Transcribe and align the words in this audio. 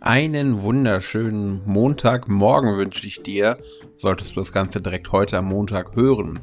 Einen 0.00 0.62
wunderschönen 0.62 1.60
Montagmorgen 1.66 2.76
wünsche 2.76 3.04
ich 3.06 3.20
dir. 3.20 3.58
Solltest 3.96 4.36
du 4.36 4.40
das 4.40 4.52
Ganze 4.52 4.80
direkt 4.80 5.10
heute 5.10 5.38
am 5.38 5.46
Montag 5.46 5.96
hören. 5.96 6.38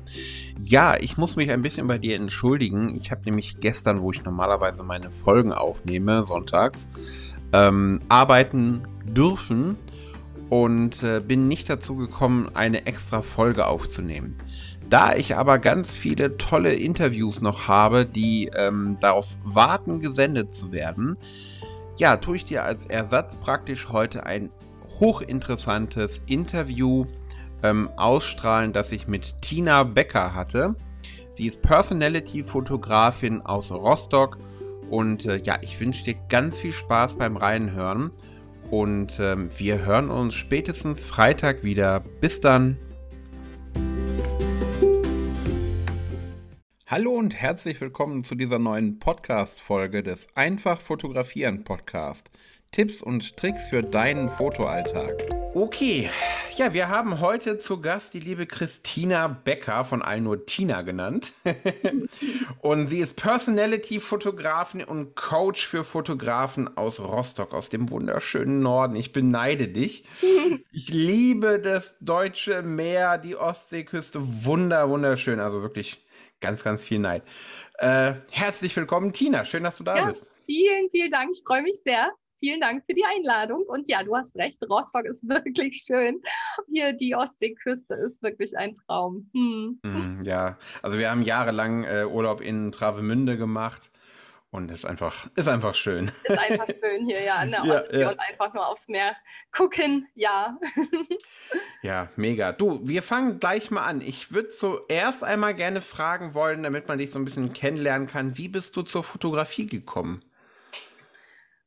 Ja, 0.59 0.97
ich 0.99 1.15
muss 1.15 1.37
mich 1.37 1.49
ein 1.49 1.61
bisschen 1.61 1.87
bei 1.87 1.97
dir 1.97 2.17
entschuldigen. 2.17 2.97
Ich 2.97 3.11
habe 3.11 3.21
nämlich 3.23 3.61
gestern, 3.61 4.01
wo 4.01 4.11
ich 4.11 4.25
normalerweise 4.25 4.83
meine 4.83 5.09
Folgen 5.09 5.53
aufnehme, 5.53 6.27
sonntags, 6.27 6.89
ähm, 7.53 8.01
arbeiten 8.09 8.83
dürfen 9.05 9.77
und 10.49 11.01
äh, 11.01 11.21
bin 11.21 11.47
nicht 11.47 11.69
dazu 11.69 11.95
gekommen, 11.95 12.51
eine 12.53 12.85
extra 12.85 13.21
Folge 13.21 13.67
aufzunehmen. 13.67 14.35
Da 14.89 15.15
ich 15.15 15.37
aber 15.37 15.59
ganz 15.59 15.95
viele 15.95 16.37
tolle 16.37 16.73
Interviews 16.73 17.39
noch 17.39 17.69
habe, 17.69 18.05
die 18.05 18.51
ähm, 18.53 18.97
darauf 18.99 19.37
warten, 19.45 20.01
gesendet 20.01 20.53
zu 20.53 20.73
werden, 20.73 21.17
ja, 21.97 22.17
tue 22.17 22.37
ich 22.37 22.43
dir 22.43 22.63
als 22.63 22.85
Ersatz 22.87 23.37
praktisch 23.37 23.89
heute 23.89 24.25
ein 24.25 24.51
hochinteressantes 24.99 26.21
Interview 26.25 27.05
ähm, 27.63 27.89
ausstrahlen, 27.97 28.73
das 28.73 28.91
ich 28.91 29.07
mit 29.07 29.41
Tina 29.41 29.83
Becker 29.83 30.33
hatte. 30.33 30.75
Sie 31.33 31.47
ist 31.47 31.61
Personality-Fotografin 31.61 33.41
aus 33.41 33.71
Rostock 33.71 34.37
und 34.89 35.25
äh, 35.25 35.37
ja, 35.37 35.57
ich 35.61 35.79
wünsche 35.79 36.03
dir 36.03 36.15
ganz 36.29 36.59
viel 36.59 36.71
Spaß 36.71 37.17
beim 37.17 37.37
Reinhören 37.37 38.11
und 38.71 39.19
ähm, 39.19 39.49
wir 39.57 39.85
hören 39.85 40.09
uns 40.09 40.33
spätestens 40.33 41.03
Freitag 41.03 41.63
wieder. 41.63 41.99
Bis 41.99 42.39
dann. 42.39 42.77
Hallo 46.87 47.13
und 47.13 47.33
herzlich 47.33 47.81
willkommen 47.81 48.23
zu 48.23 48.35
dieser 48.35 48.59
neuen 48.59 48.99
Podcast-Folge 48.99 50.03
des 50.03 50.27
Einfach 50.35 50.79
Fotografieren 50.79 51.63
Podcast. 51.63 52.29
Tipps 52.71 53.01
und 53.01 53.37
Tricks 53.37 53.69
für 53.69 53.81
deinen 53.81 54.29
Fotoalltag. 54.29 55.15
Okay, 55.55 56.11
ja, 56.57 56.73
wir 56.73 56.87
haben 56.87 57.21
heute 57.21 57.57
zu 57.57 57.81
Gast 57.81 58.13
die 58.13 58.19
liebe 58.19 58.45
Christina 58.45 59.27
Becker, 59.27 59.83
von 59.83 60.03
allen 60.03 60.25
nur 60.25 60.45
Tina 60.45 60.83
genannt. 60.83 61.33
und 62.61 62.87
sie 62.87 62.99
ist 62.99 63.15
Personality-Fotografin 63.15 64.83
und 64.83 65.15
Coach 65.15 65.65
für 65.65 65.83
Fotografen 65.83 66.77
aus 66.77 66.99
Rostock, 66.99 67.55
aus 67.55 67.69
dem 67.69 67.89
wunderschönen 67.89 68.59
Norden. 68.59 68.95
Ich 68.95 69.11
beneide 69.11 69.67
dich. 69.67 70.03
Ich 70.77 70.89
liebe 70.89 71.59
das 71.59 71.95
deutsche 72.01 72.61
Meer, 72.61 73.17
die 73.17 73.37
Ostseeküste. 73.37 74.19
Wunder, 74.43 74.89
wunderschön. 74.89 75.39
Also 75.39 75.61
wirklich 75.61 76.04
ganz, 76.41 76.63
ganz 76.63 76.83
viel 76.83 76.99
Neid. 76.99 77.23
Äh, 77.77 78.13
herzlich 78.31 78.75
willkommen, 78.75 79.13
Tina. 79.13 79.45
Schön, 79.45 79.63
dass 79.63 79.77
du 79.77 79.83
da 79.83 79.97
ja, 79.97 80.05
bist. 80.05 80.31
Vielen, 80.45 80.89
vielen 80.91 81.11
Dank. 81.11 81.31
Ich 81.33 81.43
freue 81.45 81.61
mich 81.63 81.77
sehr. 81.83 82.11
Vielen 82.39 82.59
Dank 82.59 82.83
für 82.85 82.93
die 82.93 83.05
Einladung. 83.05 83.63
Und 83.63 83.89
ja, 83.89 84.03
du 84.03 84.15
hast 84.15 84.35
recht, 84.35 84.61
Rostock 84.69 85.05
ist 85.05 85.23
wirklich 85.29 85.83
schön. 85.85 86.21
Hier 86.71 86.93
die 86.93 87.15
Ostseeküste 87.15 87.95
ist 87.95 88.21
wirklich 88.21 88.57
ein 88.57 88.73
Traum. 88.73 89.29
Hm. 89.33 89.79
Mm, 89.83 90.21
ja, 90.23 90.57
also 90.81 90.99
wir 90.99 91.09
haben 91.09 91.23
jahrelang 91.23 91.83
äh, 91.85 92.05
Urlaub 92.05 92.41
in 92.41 92.71
Travemünde 92.71 93.37
gemacht. 93.37 93.91
Und 94.55 94.71
ist 94.71 94.85
einfach, 94.85 95.27
ist 95.35 95.49
einfach 95.49 95.75
schön. 95.75 96.13
Ist 96.23 96.39
einfach 96.39 96.67
schön 96.67 97.05
hier, 97.05 97.21
ja, 97.21 97.35
an 97.39 97.51
der 97.51 97.63
Ostsee 97.63 97.99
ja. 97.99 98.09
und 98.09 98.19
einfach 98.21 98.53
nur 98.53 98.65
aufs 98.65 98.87
Meer 98.87 99.17
gucken, 99.51 100.07
ja. 100.13 100.57
ja, 101.81 102.07
mega. 102.15 102.53
Du, 102.53 102.79
wir 102.81 103.03
fangen 103.03 103.41
gleich 103.41 103.69
mal 103.69 103.83
an. 103.83 103.99
Ich 103.99 104.31
würde 104.31 104.51
zuerst 104.51 105.25
einmal 105.25 105.55
gerne 105.55 105.81
fragen 105.81 106.33
wollen, 106.33 106.63
damit 106.63 106.87
man 106.87 106.99
dich 106.99 107.11
so 107.11 107.19
ein 107.19 107.25
bisschen 107.25 107.51
kennenlernen 107.51 108.07
kann, 108.07 108.37
wie 108.37 108.47
bist 108.47 108.73
du 108.77 108.83
zur 108.83 109.03
Fotografie 109.03 109.65
gekommen? 109.65 110.23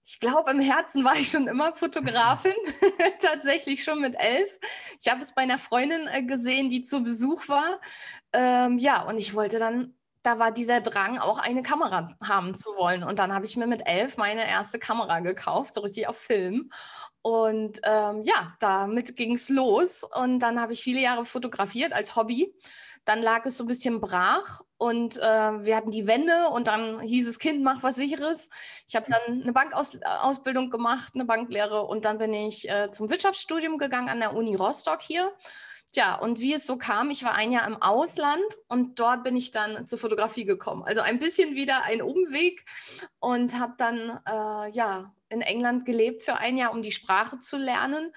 Ich 0.02 0.18
glaube, 0.18 0.50
im 0.50 0.60
Herzen 0.60 1.04
war 1.04 1.16
ich 1.16 1.28
schon 1.28 1.46
immer 1.46 1.74
Fotografin, 1.74 2.54
tatsächlich 3.20 3.84
schon 3.84 4.00
mit 4.00 4.14
elf. 4.18 4.50
Ich 4.98 5.10
habe 5.10 5.20
es 5.20 5.34
bei 5.34 5.42
einer 5.42 5.58
Freundin 5.58 6.06
äh, 6.06 6.22
gesehen, 6.22 6.70
die 6.70 6.80
zu 6.80 7.04
Besuch 7.04 7.50
war. 7.50 7.82
Ähm, 8.32 8.78
ja, 8.78 9.02
und 9.02 9.18
ich 9.18 9.34
wollte 9.34 9.58
dann 9.58 9.97
da 10.22 10.38
war 10.38 10.50
dieser 10.50 10.80
Drang, 10.80 11.18
auch 11.18 11.38
eine 11.38 11.62
Kamera 11.62 12.10
haben 12.22 12.54
zu 12.54 12.70
wollen. 12.76 13.02
Und 13.02 13.18
dann 13.18 13.32
habe 13.32 13.44
ich 13.44 13.56
mir 13.56 13.66
mit 13.66 13.86
elf 13.86 14.16
meine 14.16 14.46
erste 14.46 14.78
Kamera 14.78 15.20
gekauft, 15.20 15.74
so 15.74 15.80
richtig 15.80 16.08
auf 16.08 16.18
Film. 16.18 16.70
Und 17.22 17.80
ähm, 17.84 18.22
ja, 18.24 18.54
damit 18.60 19.16
ging 19.16 19.34
es 19.34 19.48
los. 19.48 20.04
Und 20.04 20.40
dann 20.40 20.60
habe 20.60 20.72
ich 20.72 20.82
viele 20.82 21.00
Jahre 21.00 21.24
fotografiert 21.24 21.92
als 21.92 22.16
Hobby. 22.16 22.54
Dann 23.04 23.22
lag 23.22 23.46
es 23.46 23.56
so 23.56 23.64
ein 23.64 23.68
bisschen 23.68 24.00
brach 24.00 24.60
und 24.76 25.16
äh, 25.16 25.20
wir 25.20 25.76
hatten 25.76 25.90
die 25.90 26.06
Wände 26.06 26.48
und 26.50 26.68
dann 26.68 27.00
hieß 27.00 27.26
es, 27.26 27.38
Kind, 27.38 27.62
mach 27.62 27.82
was 27.82 27.94
sicheres. 27.94 28.50
Ich 28.86 28.96
habe 28.96 29.06
dann 29.10 29.42
eine 29.42 29.52
Bankausbildung 29.52 30.68
gemacht, 30.68 31.12
eine 31.14 31.24
Banklehre 31.24 31.84
und 31.84 32.04
dann 32.04 32.18
bin 32.18 32.34
ich 32.34 32.68
äh, 32.68 32.90
zum 32.92 33.08
Wirtschaftsstudium 33.08 33.78
gegangen 33.78 34.10
an 34.10 34.20
der 34.20 34.34
Uni 34.34 34.54
Rostock 34.54 35.00
hier 35.00 35.32
Tja, 35.92 36.16
und 36.16 36.40
wie 36.40 36.52
es 36.52 36.66
so 36.66 36.76
kam, 36.76 37.10
ich 37.10 37.24
war 37.24 37.34
ein 37.34 37.50
Jahr 37.50 37.66
im 37.66 37.80
Ausland 37.80 38.44
und 38.68 39.00
dort 39.00 39.24
bin 39.24 39.36
ich 39.36 39.52
dann 39.52 39.86
zur 39.86 39.98
Fotografie 39.98 40.44
gekommen. 40.44 40.82
Also 40.82 41.00
ein 41.00 41.18
bisschen 41.18 41.54
wieder 41.54 41.82
ein 41.84 42.02
Umweg 42.02 42.64
und 43.20 43.58
habe 43.58 43.74
dann 43.78 44.20
äh, 44.26 44.70
ja 44.70 45.14
in 45.30 45.40
England 45.40 45.86
gelebt 45.86 46.22
für 46.22 46.36
ein 46.36 46.58
Jahr, 46.58 46.72
um 46.72 46.82
die 46.82 46.92
Sprache 46.92 47.38
zu 47.38 47.56
lernen. 47.56 48.12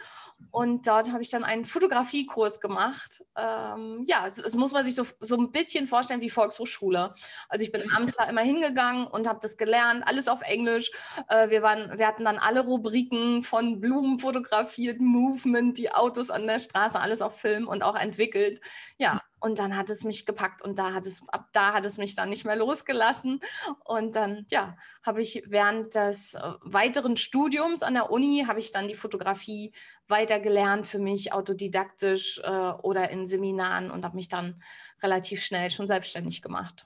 Und 0.52 0.86
dort 0.88 1.12
habe 1.12 1.24
ich 1.24 1.30
dann 1.30 1.44
einen 1.44 1.66
Fotografiekurs 1.66 2.60
gemacht. 2.60 3.24
Ähm, 3.38 4.04
ja, 4.06 4.26
das, 4.26 4.36
das 4.36 4.54
muss 4.56 4.74
man 4.74 4.84
sich 4.84 4.96
so, 4.96 5.06
so 5.20 5.38
ein 5.38 5.52
bisschen 5.52 5.88
vorstellen 5.88 6.22
wie 6.22 6.30
Volkshochschule. 6.30 7.14
Also 7.50 7.66
ich 7.66 7.72
bin 7.72 7.90
abends 7.96 8.16
da 8.18 8.26
immer 8.26 8.42
hingegangen 8.42 9.08
und 9.08 9.28
habe 9.28 9.40
das 9.42 9.58
gelernt, 9.58 10.04
alles 10.06 10.28
auf 10.28 10.42
Englisch. 10.42 10.92
Äh, 11.30 11.50
wir, 11.50 11.62
waren, 11.62 11.98
wir 11.98 12.06
hatten 12.06 12.26
dann 12.26 12.38
alle 12.38 12.62
Rubriken 12.62 13.44
von 13.44 13.80
Blumen 13.80 14.20
fotografiert, 14.20 15.00
Movement, 15.00 15.78
die 15.78 15.92
Autos 15.92 16.30
an 16.30 16.48
der 16.48 16.60
Straße, 16.60 17.00
alles 17.00 17.22
auf 17.22 17.40
Film 17.40 17.68
und 17.68 17.82
auch 17.82 17.96
entwickelt. 17.96 18.60
Ja, 18.98 19.22
und 19.42 19.58
dann 19.58 19.76
hat 19.76 19.90
es 19.90 20.04
mich 20.04 20.26
gepackt 20.26 20.62
und 20.62 20.78
da 20.78 20.94
hat 20.94 21.06
es, 21.06 21.24
ab 21.30 21.50
da 21.52 21.74
hat 21.74 21.84
es 21.84 21.98
mich 21.98 22.16
dann 22.16 22.30
nicht 22.30 22.46
mehr 22.46 22.56
losgelassen. 22.56 23.40
Und 23.84 24.16
dann, 24.16 24.46
ja, 24.50 24.78
habe 25.04 25.22
ich 25.22 25.44
während 25.48 25.96
des 25.96 26.36
äh, 26.36 26.40
weiteren 26.62 27.18
Studiums 27.18 27.82
an 27.82 27.96
der 27.96 28.12
Uni, 28.12 28.46
habe 28.48 28.60
ich 28.60 28.72
dann 28.72 28.88
die 28.88 28.96
Fotografie 28.96 29.74
weiter 30.08 30.40
gelernt 30.40 30.86
für 30.86 31.00
mich 31.00 31.34
autodidaktisch 31.34 32.40
äh, 32.44 32.50
oder 32.50 33.10
in 33.10 33.26
Seminaren 33.26 33.90
und 33.90 34.06
habe 34.06 34.16
mich 34.16 34.30
dann 34.30 34.62
relativ 35.02 35.44
schnell 35.44 35.72
schon 35.72 35.88
selbstständig 35.88 36.44
gemacht. 36.44 36.86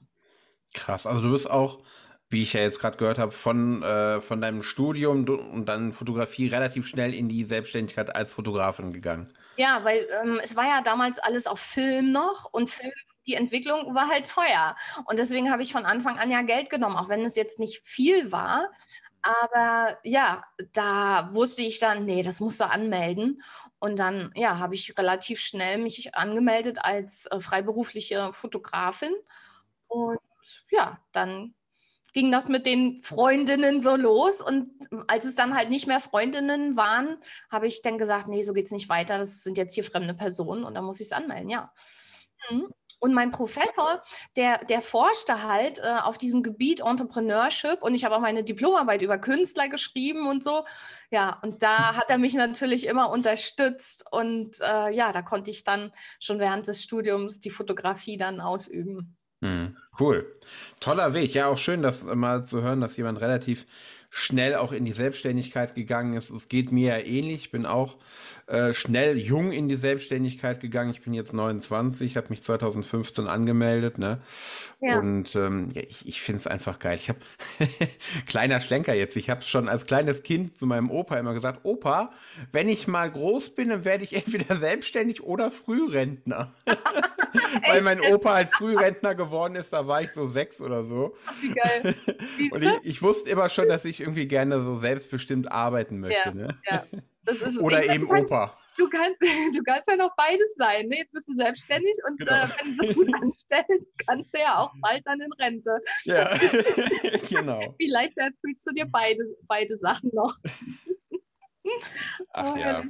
Krass, 0.73 1.05
also 1.05 1.21
du 1.21 1.31
bist 1.31 1.49
auch, 1.49 1.83
wie 2.29 2.41
ich 2.41 2.53
ja 2.53 2.61
jetzt 2.61 2.79
gerade 2.79 2.97
gehört 2.97 3.19
habe, 3.19 3.31
von, 3.31 3.83
äh, 3.83 4.21
von 4.21 4.39
deinem 4.39 4.61
Studium 4.61 5.27
und 5.27 5.65
dann 5.65 5.91
Fotografie 5.91 6.47
relativ 6.47 6.87
schnell 6.87 7.13
in 7.13 7.27
die 7.27 7.43
Selbstständigkeit 7.43 8.15
als 8.15 8.33
Fotografin 8.33 8.93
gegangen. 8.93 9.33
Ja, 9.57 9.83
weil 9.85 10.07
ähm, 10.21 10.39
es 10.43 10.55
war 10.55 10.65
ja 10.65 10.81
damals 10.81 11.17
alles 11.19 11.47
auf 11.47 11.59
Film 11.59 12.11
noch 12.11 12.49
und 12.51 12.69
Film, 12.69 12.91
die 13.25 13.35
Entwicklung 13.35 13.95
war 13.95 14.09
halt 14.09 14.29
teuer. 14.29 14.75
Und 15.05 15.17
deswegen 15.19 15.51
habe 15.51 15.61
ich 15.63 15.71
von 15.71 15.85
Anfang 15.85 16.17
an 16.19 16.29
ja 16.29 16.41
Geld 16.41 16.69
genommen, 16.69 16.97
auch 16.97 17.09
wenn 17.09 17.23
es 17.25 17.35
jetzt 17.35 17.57
nicht 17.59 17.85
viel 17.85 18.31
war. 18.31 18.69
Aber 19.21 19.97
ja, 20.03 20.43
da 20.73 21.33
wusste 21.33 21.63
ich 21.63 21.79
dann, 21.79 22.05
nee, 22.05 22.21
das 22.21 22.39
musst 22.41 22.59
du 22.59 22.69
anmelden. 22.69 23.41
Und 23.79 23.97
dann, 23.99 24.31
ja, 24.35 24.59
habe 24.59 24.75
ich 24.75 24.97
relativ 24.97 25.39
schnell 25.41 25.77
mich 25.79 26.15
angemeldet 26.15 26.79
als 26.83 27.25
äh, 27.27 27.39
freiberufliche 27.39 28.33
Fotografin. 28.33 29.13
Und 29.87 30.19
ja, 30.71 30.99
dann 31.11 31.55
ging 32.15 32.31
das 32.31 32.47
mit 32.47 32.65
den 32.65 32.97
Freundinnen 32.99 33.81
so 33.81 33.97
los. 33.97 34.41
Und 34.41 34.71
als 35.07 35.25
es 35.25 35.35
dann 35.35 35.53
halt 35.53 35.69
nicht 35.69 35.85
mehr 35.85 35.99
Freundinnen 35.99 36.77
waren, 36.77 37.17
habe 37.51 37.67
ich 37.67 37.81
dann 37.81 37.97
gesagt, 37.97 38.29
nee, 38.29 38.41
so 38.41 38.53
geht 38.53 38.67
es 38.67 38.71
nicht 38.71 38.87
weiter. 38.87 39.17
Das 39.17 39.43
sind 39.43 39.57
jetzt 39.57 39.75
hier 39.75 39.83
fremde 39.83 40.13
Personen 40.13 40.63
und 40.63 40.75
da 40.75 40.81
muss 40.81 41.01
ich 41.01 41.07
es 41.07 41.11
anmelden, 41.11 41.49
ja. 41.49 41.73
Mhm. 42.49 42.67
Und 42.99 43.13
mein 43.13 43.31
Professor, 43.31 44.01
der, 44.37 44.63
der 44.63 44.81
forschte 44.81 45.43
halt 45.43 45.79
äh, 45.79 45.99
auf 46.03 46.17
diesem 46.17 46.41
Gebiet 46.41 46.79
Entrepreneurship 46.79 47.83
und 47.83 47.93
ich 47.93 48.05
habe 48.05 48.15
auch 48.15 48.21
meine 48.21 48.45
Diplomarbeit 48.45 49.01
über 49.01 49.17
Künstler 49.17 49.67
geschrieben 49.67 50.25
und 50.25 50.41
so. 50.41 50.65
Ja, 51.11 51.39
und 51.43 51.61
da 51.63 51.95
hat 51.97 52.09
er 52.09 52.17
mich 52.17 52.33
natürlich 52.33 52.87
immer 52.87 53.09
unterstützt 53.09 54.05
und 54.09 54.61
äh, 54.61 54.89
ja, 54.89 55.11
da 55.11 55.21
konnte 55.21 55.51
ich 55.51 55.65
dann 55.65 55.91
schon 56.21 56.39
während 56.39 56.65
des 56.67 56.81
Studiums 56.81 57.41
die 57.41 57.51
Fotografie 57.51 58.15
dann 58.15 58.39
ausüben. 58.39 59.17
Mhm. 59.41 59.77
Cool. 59.99 60.25
Toller 60.79 61.13
Weg. 61.13 61.33
Ja, 61.33 61.47
auch 61.47 61.57
schön, 61.57 61.81
das 61.81 62.03
mal 62.03 62.45
zu 62.45 62.61
hören, 62.61 62.81
dass 62.81 62.97
jemand 62.97 63.21
relativ 63.21 63.65
schnell 64.09 64.55
auch 64.55 64.71
in 64.71 64.85
die 64.85 64.91
Selbstständigkeit 64.91 65.75
gegangen 65.75 66.13
ist. 66.13 66.29
Es 66.29 66.47
geht 66.47 66.71
mir 66.71 66.97
ja 66.97 67.05
ähnlich. 67.05 67.35
Ich 67.35 67.51
bin 67.51 67.65
auch 67.65 67.97
äh, 68.47 68.73
schnell 68.73 69.17
jung 69.17 69.51
in 69.51 69.67
die 69.67 69.75
Selbstständigkeit 69.75 70.59
gegangen. 70.59 70.91
Ich 70.91 71.01
bin 71.01 71.15
jetzt 71.15 71.33
29, 71.33 72.15
habe 72.15 72.27
mich 72.29 72.43
2015 72.43 73.27
angemeldet. 73.27 73.97
Ne? 73.97 74.19
Ja. 74.81 74.99
Und 74.99 75.35
ähm, 75.35 75.71
ja, 75.73 75.81
ich, 75.81 76.07
ich 76.07 76.21
finde 76.21 76.41
es 76.41 76.47
einfach 76.47 76.77
geil. 76.77 76.99
Ich 77.01 77.09
habe, 77.09 77.19
kleiner 78.27 78.59
Schlenker 78.59 78.93
jetzt, 78.93 79.15
ich 79.15 79.31
habe 79.31 79.41
schon 79.41 79.67
als 79.67 79.87
kleines 79.87 80.21
Kind 80.21 80.59
zu 80.59 80.67
meinem 80.67 80.91
Opa 80.91 81.17
immer 81.17 81.33
gesagt, 81.33 81.61
Opa, 81.63 82.11
wenn 82.51 82.69
ich 82.69 82.87
mal 82.87 83.09
groß 83.09 83.55
bin, 83.55 83.69
dann 83.69 83.83
werde 83.83 84.03
ich 84.03 84.15
entweder 84.15 84.55
selbstständig 84.55 85.23
oder 85.23 85.49
Frührentner. 85.49 86.53
Weil 87.67 87.81
mein 87.81 87.99
Opa 87.99 88.33
halt 88.33 88.51
Frührentner 88.51 89.15
geworden 89.15 89.55
ist, 89.55 89.73
da 89.73 89.87
war 89.87 90.01
ich 90.01 90.11
so 90.11 90.29
sechs 90.29 90.61
oder 90.61 90.83
so. 90.83 91.15
Ach, 91.25 91.33
wie 91.41 91.53
geil. 91.53 91.95
Und 92.51 92.63
ich, 92.63 92.73
ich 92.83 93.01
wusste 93.01 93.29
immer 93.29 93.49
schon, 93.49 93.67
dass 93.67 93.85
ich 93.85 94.01
irgendwie 94.05 94.27
gerne 94.27 94.63
so 94.63 94.77
selbstbestimmt 94.77 95.51
arbeiten 95.51 95.99
möchte. 95.99 96.29
Ja, 96.29 96.33
ne? 96.33 96.47
ja. 96.69 96.85
Das 97.23 97.41
ist. 97.41 97.59
Oder 97.59 97.83
Ich- 97.83 97.91
eben 97.91 98.07
kannst- 98.07 98.25
Opa. 98.31 98.57
Du 98.77 98.89
kannst, 98.89 99.21
du 99.57 99.63
kannst 99.63 99.87
ja 99.89 99.95
noch 99.95 100.13
beides 100.17 100.53
sein. 100.55 100.89
Ne? 100.89 100.97
Jetzt 100.97 101.13
bist 101.13 101.29
du 101.29 101.33
selbstständig 101.35 101.93
und 102.09 102.19
Genau. 102.19 102.43
äh, 102.43 102.47
wenn 102.61 102.77
du 102.77 102.85
das 102.87 102.95
gut 102.95 103.07
anstellst, 103.21 103.93
kannst 104.05 104.33
du 104.33 104.37
ja 104.39 104.57
auch 104.59 104.73
bald 104.81 105.01
dann 105.07 105.21
in 105.21 105.31
Rente. 105.33 105.79
Ja, 106.03 106.29
genau. 107.29 107.73
Vielleicht 107.77 108.17
erfüllst 108.17 108.67
du 108.67 108.71
dir 108.73 108.85
beide, 108.85 109.23
beide 109.47 109.77
Sachen 109.77 110.11
noch. 110.13 110.33
Ach 112.33 112.53
Oh, 112.53 112.57
ja. 112.57 112.83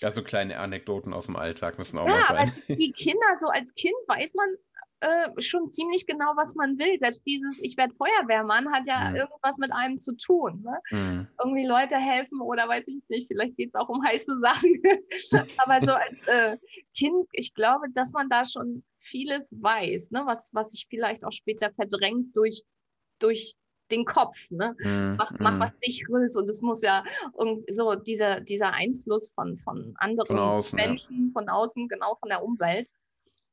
Ja, 0.00 0.12
so 0.12 0.22
kleine 0.22 0.58
Anekdoten 0.58 1.12
aus 1.12 1.26
dem 1.26 1.36
Alltag 1.36 1.76
müssen 1.78 1.98
auch 1.98 2.06
Ja, 2.08 2.12
mal 2.14 2.24
aber 2.28 2.46
sein. 2.46 2.76
die 2.78 2.92
Kinder, 2.92 3.26
so 3.38 3.48
als 3.48 3.74
Kind 3.74 3.94
weiß 4.06 4.32
man 4.34 4.48
äh, 5.04 5.42
schon 5.42 5.70
ziemlich 5.70 6.06
genau, 6.06 6.32
was 6.36 6.54
man 6.54 6.78
will. 6.78 6.98
Selbst 6.98 7.26
dieses 7.26 7.60
Ich 7.62 7.76
werde 7.76 7.94
Feuerwehrmann 7.94 8.72
hat 8.72 8.86
ja 8.86 9.10
Mhm. 9.10 9.16
irgendwas 9.16 9.58
mit 9.58 9.70
einem 9.72 9.98
zu 9.98 10.16
tun. 10.16 10.62
Ne? 10.62 10.78
Hm. 10.88 11.28
Irgendwie 11.42 11.66
Leute 11.66 11.96
helfen 11.96 12.40
oder 12.40 12.66
weiß 12.68 12.88
ich 12.88 13.02
nicht, 13.08 13.28
vielleicht 13.28 13.56
geht 13.56 13.68
es 13.68 13.74
auch 13.74 13.90
um 13.90 14.02
heiße 14.02 14.38
Sachen. 14.40 14.82
aber 15.58 15.84
so 15.84 15.92
als 15.92 16.26
äh, 16.26 16.56
Kind, 16.96 17.28
ich 17.32 17.52
glaube, 17.54 17.86
dass 17.92 18.12
man 18.12 18.30
da 18.30 18.44
schon 18.44 18.82
vieles 18.96 19.54
weiß, 19.60 20.10
ne? 20.12 20.22
was, 20.24 20.50
was 20.54 20.70
sich 20.70 20.86
vielleicht 20.88 21.24
auch 21.24 21.32
später 21.32 21.70
verdrängt 21.72 22.34
durch, 22.34 22.62
durch 23.18 23.56
den 23.90 24.06
Kopf. 24.06 24.50
Ne? 24.50 24.74
Hm. 24.80 25.16
mach, 25.16 25.32
mach 25.38 25.52
hm. 25.52 25.60
was 25.60 25.78
sicheres 25.80 26.34
und 26.36 26.48
es 26.48 26.62
muss 26.62 26.80
ja 26.80 27.04
so 27.68 27.94
dieser, 27.94 28.40
dieser 28.40 28.72
Einfluss 28.72 29.32
von, 29.34 29.58
von 29.58 29.94
anderen 29.98 30.28
Von 30.28 30.38
außen, 30.38 30.78
ja. 30.78 30.86
Menschen 30.86 31.30
von 31.32 31.50
außen, 31.50 31.88
genau 31.88 32.14
von 32.14 32.30
der 32.30 32.42
Umwelt. 32.42 32.88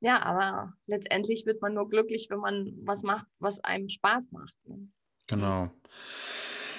Ja, 0.02 0.22
aber 0.24 0.74
letztendlich 0.88 1.46
wird 1.46 1.62
man 1.62 1.76
nur 1.76 1.88
glücklich, 1.88 2.28
wenn 2.30 2.40
man 2.40 2.74
was 2.84 3.04
macht, 3.04 3.28
was 3.40 3.64
einem 3.64 3.88
Spaß 3.88 4.32
macht. 4.32 4.54
ne? 4.66 4.90
Genau. 5.28 5.70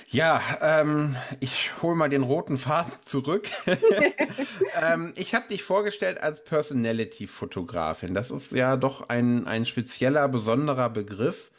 Ja, 0.08 0.42
ähm, 0.60 1.16
ich 1.40 1.80
hole 1.80 1.96
mal 1.96 2.10
den 2.10 2.24
roten 2.24 2.58
Faden 2.58 2.92
zurück. 3.06 3.48
ähm, 4.82 5.14
ich 5.16 5.34
habe 5.34 5.48
dich 5.48 5.62
vorgestellt 5.62 6.20
als 6.20 6.44
Personality-Fotografin. 6.44 8.12
Das 8.12 8.30
ist 8.30 8.52
ja 8.52 8.76
doch 8.76 9.08
ein, 9.08 9.46
ein 9.46 9.64
spezieller, 9.64 10.28
besonderer 10.28 10.90
Begriff. 10.90 11.50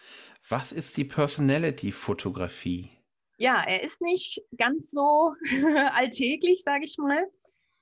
Was 0.48 0.72
ist 0.72 0.98
die 0.98 1.06
Personality-Fotografie? 1.06 2.92
Ja, 3.38 3.64
er 3.66 3.82
ist 3.82 4.02
nicht 4.02 4.40
ganz 4.58 4.92
so 4.92 5.34
alltäglich, 5.94 6.62
sage 6.62 6.84
ich 6.84 6.98
mal. 7.00 7.26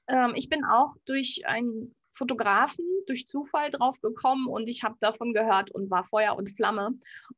Ähm, 0.08 0.34
ich 0.36 0.48
bin 0.48 0.64
auch 0.64 0.94
durch 1.06 1.42
einen 1.48 1.94
Fotografen 2.12 2.86
durch 3.08 3.28
Zufall 3.28 3.70
drauf 3.70 4.02
gekommen 4.02 4.48
und 4.48 4.70
ich 4.70 4.84
habe 4.84 4.96
davon 5.00 5.34
gehört 5.34 5.72
und 5.72 5.90
war 5.90 6.04
Feuer 6.04 6.36
und 6.36 6.50
Flamme. 6.50 6.92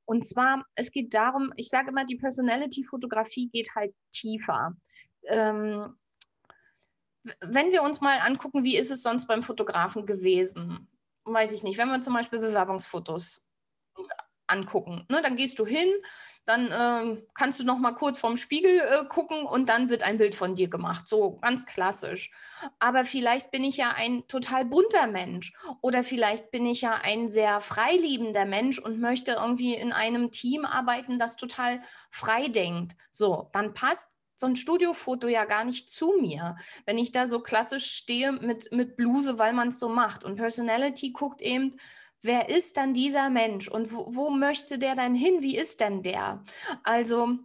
Und 0.06 0.26
zwar, 0.26 0.66
es 0.76 0.92
geht 0.92 1.14
darum, 1.14 1.54
ich 1.56 1.70
sage 1.70 1.90
immer, 1.90 2.06
die 2.06 2.18
Personality-Fotografie 2.18 3.50
geht 3.50 3.76
halt 3.76 3.94
tiefer. 4.12 4.76
Ähm, 5.28 5.96
wenn 7.40 7.72
wir 7.72 7.84
uns 7.84 8.02
mal 8.02 8.20
angucken, 8.20 8.64
wie 8.64 8.78
ist 8.78 8.92
es 8.92 9.04
sonst 9.04 9.28
beim 9.28 9.44
Fotografen 9.44 10.06
gewesen? 10.06 10.90
Weiß 11.24 11.54
ich 11.54 11.64
nicht. 11.64 11.78
Wenn 11.78 11.90
wir 11.90 12.02
zum 12.02 12.14
Beispiel 12.14 12.40
Bewerbungsfotos 12.40 13.48
angucken, 14.48 15.06
ne, 15.10 15.22
dann 15.22 15.36
gehst 15.36 15.60
du 15.60 15.66
hin, 15.66 15.90
dann 16.46 16.74
ähm, 16.74 17.24
kannst 17.34 17.60
du 17.60 17.64
noch 17.64 17.78
mal 17.78 17.94
kurz 17.94 18.20
vorm 18.20 18.38
Spiegel 18.38 18.80
äh, 18.80 19.06
gucken 19.08 19.46
und 19.46 19.70
dann 19.70 19.90
wird 19.90 20.04
ein 20.04 20.18
Bild 20.18 20.36
von 20.36 20.56
dir 20.56 20.70
gemacht. 20.70 21.08
So 21.08 21.38
ganz 21.38 21.66
klassisch. 21.66 22.32
Aber 22.80 23.06
vielleicht 23.06 23.52
bin 23.52 23.64
ich 23.64 23.78
ja 23.78 23.92
ein 23.92 24.28
total 24.28 24.66
bunter 24.66 25.08
Mensch 25.08 25.54
oder 25.82 26.04
vielleicht 26.04 26.52
bin 26.52 26.66
ich 26.66 26.82
ja 26.82 26.96
ein 26.96 27.30
sehr 27.30 27.62
freiliebender 27.62 28.46
Mensch 28.46 28.80
und 28.80 29.00
möchte 29.00 29.34
irgendwie 29.34 29.74
in 29.76 29.94
einem 29.94 30.32
Team 30.32 30.66
arbeiten, 30.66 31.18
das 31.18 31.38
total 31.38 31.82
frei 32.12 32.50
denkt. 32.50 32.94
So, 33.12 33.50
dann 33.54 33.74
passt 33.74 34.10
so 34.36 34.48
ein 34.48 34.56
Studiofoto 34.58 35.28
ja 35.28 35.46
gar 35.46 35.64
nicht 35.64 35.90
zu 35.90 36.16
mir, 36.20 36.58
wenn 36.86 36.98
ich 36.98 37.14
da 37.14 37.28
so 37.28 37.40
klassisch 37.40 37.86
stehe 37.92 38.34
mit, 38.34 38.72
mit 38.74 38.98
Bluse, 38.98 39.40
weil 39.40 39.54
man 39.54 39.70
es 39.70 39.80
so 39.80 39.88
macht. 39.88 40.26
Und 40.26 40.36
Personality 40.36 41.12
guckt 41.12 41.42
eben, 41.42 41.78
wer 42.24 42.50
ist 42.50 42.78
dann 42.78 42.94
dieser 42.94 43.30
Mensch 43.30 43.68
und 43.68 43.94
wo, 43.94 44.16
wo 44.16 44.30
möchte 44.30 44.78
der 44.78 44.96
dann 44.96 45.16
hin? 45.16 45.42
Wie 45.42 45.58
ist 45.58 45.82
denn 45.82 46.04
der? 46.04 46.44
Also 46.84 47.38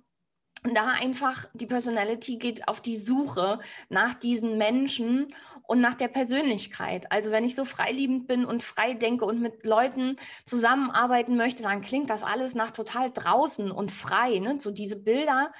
da 0.64 0.88
einfach 0.88 1.46
die 1.52 1.66
Personality 1.66 2.36
geht 2.36 2.66
auf 2.66 2.80
die 2.80 2.96
Suche 2.96 3.60
nach 3.88 4.14
diesen 4.14 4.58
Menschen 4.58 5.34
und 5.62 5.80
nach 5.80 5.94
der 5.94 6.08
Persönlichkeit. 6.08 7.10
Also 7.12 7.30
wenn 7.30 7.44
ich 7.44 7.54
so 7.54 7.64
freiliebend 7.64 8.26
bin 8.26 8.44
und 8.44 8.62
frei 8.62 8.94
denke 8.94 9.24
und 9.24 9.40
mit 9.40 9.64
Leuten 9.64 10.16
zusammenarbeiten 10.46 11.36
möchte, 11.36 11.62
dann 11.62 11.80
klingt 11.80 12.10
das 12.10 12.22
alles 12.22 12.54
nach 12.54 12.70
total 12.72 13.10
draußen 13.10 13.70
und 13.70 13.92
frei. 13.92 14.38
Ne? 14.38 14.58
So 14.58 14.70
diese 14.70 14.96
Bilder. 14.96 15.52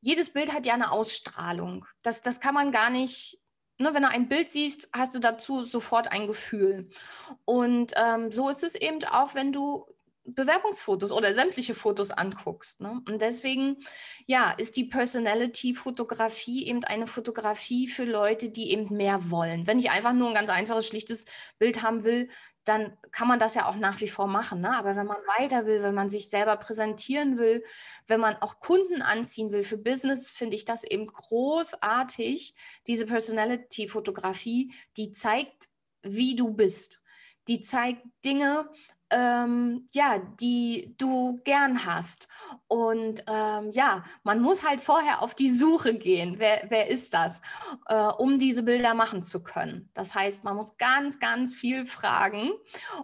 Jedes 0.00 0.30
Bild 0.30 0.54
hat 0.54 0.64
ja 0.64 0.72
eine 0.72 0.92
Ausstrahlung. 0.92 1.84
Das, 2.02 2.22
das 2.22 2.40
kann 2.40 2.54
man 2.54 2.72
gar 2.72 2.88
nicht 2.88 3.38
ne, 3.80 3.94
wenn 3.94 4.02
du 4.02 4.08
ein 4.08 4.28
Bild 4.28 4.50
siehst, 4.50 4.90
hast 4.92 5.14
du 5.14 5.18
dazu 5.18 5.64
sofort 5.64 6.12
ein 6.12 6.26
Gefühl. 6.26 6.88
Und 7.44 7.92
ähm, 7.96 8.30
so 8.30 8.48
ist 8.48 8.62
es 8.62 8.74
eben 8.74 9.02
auch, 9.04 9.34
wenn 9.34 9.52
du 9.52 9.86
Bewerbungsfotos 10.24 11.12
oder 11.12 11.34
sämtliche 11.34 11.74
Fotos 11.74 12.10
anguckst. 12.10 12.80
Ne? 12.80 13.00
Und 13.08 13.20
deswegen, 13.22 13.78
ja, 14.26 14.52
ist 14.52 14.76
die 14.76 14.84
Personality-Fotografie 14.84 16.66
eben 16.66 16.84
eine 16.84 17.06
Fotografie 17.06 17.88
für 17.88 18.04
Leute, 18.04 18.50
die 18.50 18.70
eben 18.70 18.94
mehr 18.96 19.30
wollen. 19.30 19.66
Wenn 19.66 19.78
ich 19.78 19.90
einfach 19.90 20.12
nur 20.12 20.28
ein 20.28 20.34
ganz 20.34 20.50
einfaches, 20.50 20.86
schlichtes 20.86 21.24
Bild 21.58 21.82
haben 21.82 22.04
will, 22.04 22.28
dann 22.70 22.96
kann 23.10 23.26
man 23.26 23.40
das 23.40 23.56
ja 23.56 23.66
auch 23.66 23.74
nach 23.74 24.00
wie 24.00 24.06
vor 24.06 24.28
machen. 24.28 24.60
Ne? 24.60 24.76
Aber 24.76 24.94
wenn 24.94 25.06
man 25.06 25.18
weiter 25.38 25.66
will, 25.66 25.82
wenn 25.82 25.94
man 25.94 26.08
sich 26.08 26.30
selber 26.30 26.56
präsentieren 26.56 27.36
will, 27.36 27.64
wenn 28.06 28.20
man 28.20 28.36
auch 28.36 28.60
Kunden 28.60 29.02
anziehen 29.02 29.50
will 29.50 29.64
für 29.64 29.76
Business, 29.76 30.30
finde 30.30 30.54
ich 30.54 30.64
das 30.64 30.84
eben 30.84 31.08
großartig, 31.08 32.54
diese 32.86 33.06
Personality-Fotografie, 33.06 34.72
die 34.96 35.10
zeigt, 35.10 35.68
wie 36.02 36.36
du 36.36 36.54
bist. 36.54 37.02
Die 37.48 37.60
zeigt 37.60 38.06
Dinge, 38.24 38.70
ähm, 39.10 39.88
ja, 39.92 40.18
die 40.18 40.94
du 40.98 41.36
gern 41.44 41.84
hast. 41.84 42.28
Und 42.68 43.24
ähm, 43.26 43.70
ja, 43.72 44.04
man 44.22 44.40
muss 44.40 44.64
halt 44.64 44.80
vorher 44.80 45.22
auf 45.22 45.34
die 45.34 45.50
Suche 45.50 45.94
gehen. 45.94 46.36
Wer, 46.38 46.66
wer 46.68 46.88
ist 46.88 47.14
das, 47.14 47.40
äh, 47.86 48.06
um 48.18 48.38
diese 48.38 48.62
Bilder 48.62 48.94
machen 48.94 49.22
zu 49.22 49.42
können? 49.42 49.88
Das 49.94 50.14
heißt, 50.14 50.44
man 50.44 50.56
muss 50.56 50.76
ganz, 50.76 51.18
ganz 51.18 51.54
viel 51.54 51.84
fragen, 51.84 52.50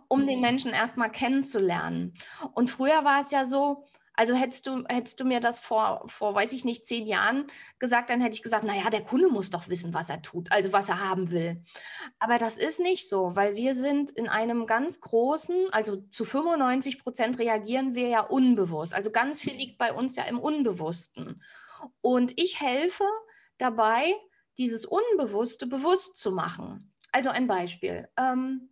um 0.09 0.27
den 0.27 0.41
Menschen 0.41 0.73
erstmal 0.73 1.11
kennenzulernen. 1.11 2.15
Und 2.53 2.71
früher 2.71 3.05
war 3.05 3.21
es 3.21 3.31
ja 3.31 3.45
so, 3.45 3.85
also 4.17 4.35
hättest 4.35 4.67
du, 4.67 4.85
hättest 4.89 5.21
du 5.21 5.25
mir 5.25 5.41
das 5.41 5.61
vor, 5.61 6.03
vor, 6.07 6.35
weiß 6.35 6.53
ich 6.53 6.65
nicht, 6.65 6.87
zehn 6.87 7.07
Jahren 7.07 7.47
gesagt, 7.79 8.09
dann 8.09 8.21
hätte 8.21 8.35
ich 8.35 8.43
gesagt, 8.43 8.65
naja, 8.65 8.89
der 8.89 9.05
Kunde 9.05 9.29
muss 9.29 9.51
doch 9.51 9.69
wissen, 9.69 9.93
was 9.93 10.09
er 10.09 10.23
tut, 10.23 10.51
also 10.51 10.73
was 10.73 10.89
er 10.89 11.01
haben 11.01 11.31
will. 11.31 11.63
Aber 12.19 12.39
das 12.39 12.57
ist 12.57 12.81
nicht 12.81 13.09
so, 13.09 13.37
weil 13.37 13.55
wir 13.55 13.75
sind 13.75 14.11
in 14.11 14.29
einem 14.29 14.67
ganz 14.67 15.01
großen, 15.01 15.71
also 15.71 15.97
zu 15.97 16.25
95 16.25 16.99
Prozent 17.03 17.39
reagieren 17.39 17.95
wir 17.95 18.09
ja 18.09 18.21
unbewusst. 18.21 18.95
Also 18.95 19.11
ganz 19.11 19.41
viel 19.41 19.55
liegt 19.55 19.77
bei 19.79 19.93
uns 19.93 20.17
ja 20.17 20.25
im 20.25 20.39
Unbewussten. 20.39 21.43
Und 22.01 22.33
ich 22.41 22.61
helfe 22.61 23.05
dabei, 23.59 24.15
dieses 24.59 24.87
Unbewusste 24.87 25.67
bewusst 25.67 26.17
zu 26.17 26.33
machen. 26.33 26.95
Also 27.13 27.29
ein 27.31 27.47
Beispiel. 27.47 28.09
Ähm, 28.17 28.71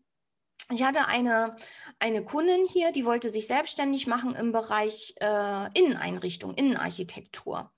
ich 0.73 0.83
hatte 0.83 1.06
eine, 1.06 1.56
eine 1.99 2.25
Kundin 2.25 2.66
hier, 2.66 2.92
die 2.92 3.04
wollte 3.04 3.30
sich 3.30 3.47
selbstständig 3.47 4.06
machen 4.06 4.35
im 4.35 4.52
Bereich 4.52 5.14
äh, 5.21 5.78
Inneneinrichtung, 5.78 6.54
Innenarchitektur. 6.54 7.71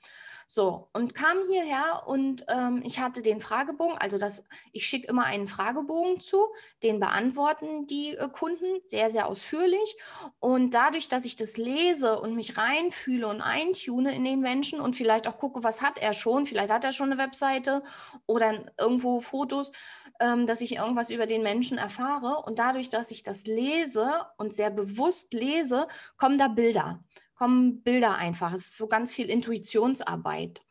So, 0.49 0.89
und 0.93 1.13
kam 1.13 1.39
hierher 1.49 2.05
und 2.07 2.47
ähm, 2.49 2.81
ich 2.85 3.01
hatte 3.01 3.21
den 3.21 3.41
Fragebogen, 3.41 3.99
also 3.99 4.17
das, 4.17 4.45
ich 4.71 4.87
schicke 4.87 5.09
immer 5.09 5.25
einen 5.25 5.49
Fragebogen 5.49 6.21
zu, 6.21 6.39
den 6.85 7.01
beantworten 7.01 7.89
die 7.89 8.17
äh, 8.17 8.29
Kunden 8.29 8.81
sehr, 8.87 9.11
sehr 9.11 9.27
ausführlich. 9.27 9.97
Und 10.39 10.73
dadurch, 10.73 11.09
dass 11.09 11.25
ich 11.25 11.35
das 11.35 11.57
lese 11.57 12.21
und 12.21 12.37
mich 12.37 12.57
reinfühle 12.57 13.27
und 13.27 13.41
eintune 13.41 14.15
in 14.15 14.23
den 14.23 14.41
Menschen 14.41 14.81
und 14.81 14.95
vielleicht 14.95 15.27
auch 15.27 15.37
gucke, 15.39 15.65
was 15.65 15.83
hat 15.83 15.99
er 15.99 16.15
schon, 16.15 16.47
vielleicht 16.47 16.71
hat 16.73 16.85
er 16.85 16.93
schon 16.93 17.11
eine 17.11 17.21
Webseite 17.21 17.83
oder 18.27 18.73
irgendwo 18.79 19.19
Fotos, 19.19 19.73
ähm, 20.21 20.47
dass 20.47 20.61
ich 20.61 20.77
irgendwas 20.77 21.11
über 21.11 21.27
den 21.27 21.43
Menschen 21.43 21.79
erfahre. 21.79 22.43
Und 22.45 22.59
dadurch, 22.59 22.89
dass 22.89 23.11
ich 23.11 23.23
das 23.23 23.47
lese 23.47 24.27
und 24.37 24.55
sehr 24.55 24.71
bewusst 24.71 25.33
lese, 25.33 25.89
kommen 26.17 26.39
da 26.39 26.49
Bilder 26.49 27.01
kommen 27.37 27.83
Bilder 27.83 28.17
einfach. 28.17 28.53
Es 28.53 28.63
ist 28.63 28.79
so 28.79 28.89
ganz 28.89 29.15
viel 29.15 29.31
Intuitionsarbeit. 29.31 30.63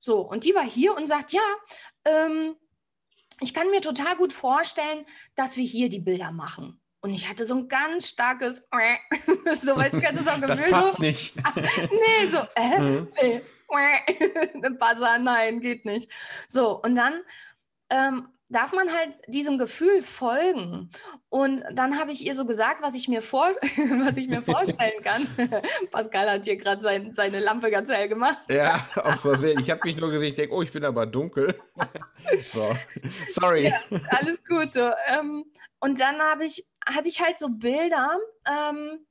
So, 0.00 0.20
und 0.20 0.44
die 0.44 0.54
war 0.54 0.64
hier 0.64 0.96
und 0.96 1.06
sagt, 1.06 1.32
ja, 1.32 1.40
ähm, 2.04 2.56
ich 3.40 3.54
kann 3.54 3.70
mir 3.70 3.80
total 3.80 4.16
gut 4.16 4.32
vorstellen, 4.32 5.06
dass 5.34 5.56
wir 5.56 5.64
hier 5.64 5.88
die 5.88 6.00
Bilder 6.00 6.32
machen. 6.32 6.80
Und 7.00 7.14
ich 7.14 7.28
hatte 7.28 7.46
so 7.46 7.54
ein 7.54 7.68
ganz 7.68 8.08
starkes, 8.08 8.66
so 9.54 9.74
du, 9.74 10.00
kennst 10.00 10.20
du 10.20 10.22
so 10.22 10.40
Das 10.40 10.58
Gefühl, 10.58 10.70
passt 10.70 10.96
so, 10.96 11.02
nicht. 11.02 11.34
nee, 11.56 12.26
so, 12.30 12.38
äh, 12.54 12.78
Mhm. 12.78 13.08
nee, 13.22 13.40
Buzzer, 14.78 15.18
nein, 15.18 15.60
geht 15.60 15.84
nicht. 15.84 16.10
So, 16.48 16.82
und 16.82 16.96
dann 16.96 17.22
ähm, 17.88 18.28
darf 18.50 18.72
man 18.72 18.92
halt 18.92 19.12
diesem 19.28 19.58
Gefühl 19.58 20.02
folgen. 20.02 20.90
Und 21.28 21.62
dann 21.72 21.98
habe 21.98 22.10
ich 22.10 22.26
ihr 22.26 22.34
so 22.34 22.44
gesagt, 22.44 22.82
was 22.82 22.94
ich 22.94 23.08
mir, 23.08 23.22
vor, 23.22 23.46
was 24.04 24.16
ich 24.16 24.28
mir 24.28 24.42
vorstellen 24.42 25.02
kann. 25.02 25.26
Pascal 25.90 26.30
hat 26.30 26.44
hier 26.44 26.56
gerade 26.56 26.82
sein, 26.82 27.14
seine 27.14 27.38
Lampe 27.38 27.70
ganz 27.70 27.88
hell 27.88 28.08
gemacht. 28.08 28.38
Ja, 28.50 28.86
aus 28.96 29.20
Versehen. 29.20 29.60
Ich 29.60 29.70
habe 29.70 29.80
mich 29.84 29.96
nur 29.96 30.10
gesehen, 30.10 30.28
ich 30.28 30.34
denke, 30.34 30.54
oh, 30.54 30.62
ich 30.62 30.72
bin 30.72 30.84
aber 30.84 31.06
dunkel. 31.06 31.54
so. 32.42 32.76
Sorry. 33.28 33.68
Ja, 33.68 34.00
alles 34.08 34.44
gut. 34.44 34.74
So. 34.74 34.90
Ähm, 35.06 35.44
und 35.78 36.00
dann 36.00 36.18
habe 36.18 36.44
ich, 36.44 36.68
hatte 36.84 37.08
ich 37.08 37.22
halt 37.22 37.38
so 37.38 37.48
Bilder, 37.48 38.18
ähm, 38.46 39.06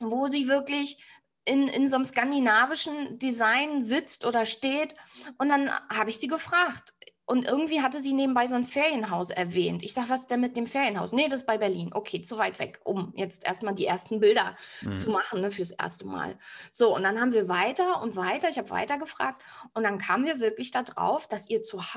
wo 0.00 0.28
sie 0.28 0.48
wirklich 0.48 1.04
in, 1.44 1.68
in 1.68 1.88
so 1.88 1.96
einem 1.96 2.04
skandinavischen 2.04 3.18
Design 3.18 3.82
sitzt 3.82 4.24
oder 4.24 4.46
steht. 4.46 4.94
Und 5.38 5.50
dann 5.50 5.70
habe 5.90 6.08
ich 6.08 6.18
sie 6.18 6.28
gefragt, 6.28 6.94
und 7.24 7.46
irgendwie 7.46 7.80
hatte 7.80 8.02
sie 8.02 8.12
nebenbei 8.12 8.46
so 8.46 8.54
ein 8.54 8.64
Ferienhaus 8.64 9.30
erwähnt. 9.30 9.82
Ich 9.82 9.94
sage, 9.94 10.10
was 10.10 10.20
ist 10.20 10.30
denn 10.30 10.40
mit 10.40 10.56
dem 10.56 10.66
Ferienhaus? 10.66 11.12
Nee, 11.12 11.28
das 11.28 11.40
ist 11.40 11.46
bei 11.46 11.58
Berlin. 11.58 11.90
Okay, 11.92 12.20
zu 12.20 12.36
weit 12.38 12.58
weg, 12.58 12.80
um 12.84 13.12
jetzt 13.16 13.46
erstmal 13.46 13.74
die 13.74 13.86
ersten 13.86 14.20
Bilder 14.20 14.56
mhm. 14.80 14.96
zu 14.96 15.10
machen, 15.10 15.40
ne, 15.40 15.50
fürs 15.50 15.70
erste 15.70 16.06
Mal. 16.06 16.36
So, 16.70 16.94
und 16.94 17.04
dann 17.04 17.20
haben 17.20 17.32
wir 17.32 17.48
weiter 17.48 18.02
und 18.02 18.16
weiter, 18.16 18.48
ich 18.48 18.58
habe 18.58 18.70
weiter 18.70 18.98
gefragt 18.98 19.42
und 19.74 19.84
dann 19.84 19.98
kamen 19.98 20.26
wir 20.26 20.40
wirklich 20.40 20.72
darauf, 20.72 21.28
dass 21.28 21.48
ihr 21.48 21.62
zu 21.62 21.92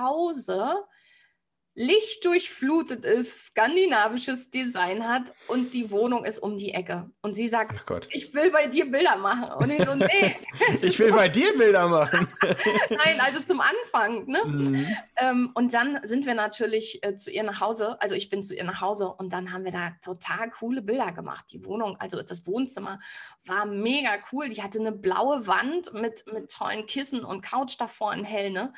Hause 1.75 1.85
lichtdurchflutet 1.85 3.03
ist, 3.03 3.47
skandinavisches 3.47 4.49
Design 4.49 5.07
hat 5.07 5.33
und 5.47 5.73
die 5.73 5.91
Wohnung 5.91 6.23
ist 6.23 6.39
um 6.39 6.55
die 6.55 6.73
Ecke. 6.73 7.09
Und 7.21 7.33
sie 7.33 7.47
sagt, 7.47 7.85
ich 8.11 8.33
will 8.33 8.51
bei 8.51 8.67
dir 8.67 8.89
Bilder 8.89 9.17
machen. 9.17 9.51
Und 9.51 9.69
ich 9.69 9.83
so, 9.83 9.93
nee. 9.95 10.37
ich 10.81 10.97
will 10.99 11.11
bei 11.11 11.27
dir 11.27 11.55
Bilder 11.57 11.87
machen. 11.87 12.27
Nein, 12.89 13.19
also 13.19 13.41
zum 13.43 13.61
Anfang. 13.61 14.25
Ne? 14.25 14.45
Mhm. 14.45 14.97
Ähm, 15.17 15.51
und 15.53 15.73
dann 15.73 15.99
sind 16.03 16.25
wir 16.25 16.33
natürlich 16.33 17.03
äh, 17.03 17.15
zu 17.15 17.29
ihr 17.29 17.43
nach 17.43 17.59
Hause, 17.59 18.01
also 18.01 18.15
ich 18.15 18.29
bin 18.29 18.43
zu 18.43 18.55
ihr 18.55 18.63
nach 18.63 18.81
Hause 18.81 19.09
und 19.09 19.33
dann 19.33 19.51
haben 19.51 19.65
wir 19.65 19.71
da 19.71 19.89
total 20.03 20.49
coole 20.49 20.81
Bilder 20.81 21.11
gemacht. 21.11 21.45
Die 21.51 21.65
Wohnung, 21.65 21.97
also 21.99 22.21
das 22.21 22.47
Wohnzimmer 22.47 22.99
war 23.45 23.65
mega 23.65 24.17
cool. 24.31 24.47
Die 24.47 24.63
hatte 24.63 24.79
eine 24.79 24.93
blaue 24.93 25.45
Wand 25.45 25.93
mit, 25.93 26.25
mit 26.31 26.49
tollen 26.51 26.85
Kissen 26.85 27.25
und 27.25 27.41
Couch 27.41 27.75
davor 27.77 28.13
in 28.13 28.23
hell. 28.23 28.51
Ne? 28.51 28.73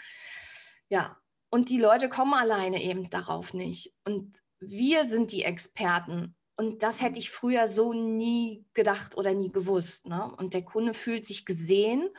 Ja, 0.89 1.18
und 1.50 1.70
die 1.70 1.80
Leute 1.80 2.10
kommen 2.10 2.34
alleine 2.34 2.82
eben 2.82 3.10
darauf 3.10 3.54
nicht. 3.54 3.94
Und 4.06 4.42
wir 4.60 5.06
sind 5.06 5.32
die 5.32 5.44
Experten. 5.44 6.36
Und 6.56 6.84
das 6.84 7.01
hätte 7.01 7.20
ich 7.20 7.30
früher 7.30 7.68
so 7.68 7.94
nie 7.94 8.66
gedacht 8.74 9.16
oder 9.16 9.34
nie 9.34 9.51
gewusst. 9.51 10.08
Ne? 10.08 10.34
Und 10.38 10.54
der 10.54 10.63
Kunde 10.63 10.94
fühlt 10.94 11.25
sich 11.25 11.46
gesehen. 11.46 12.10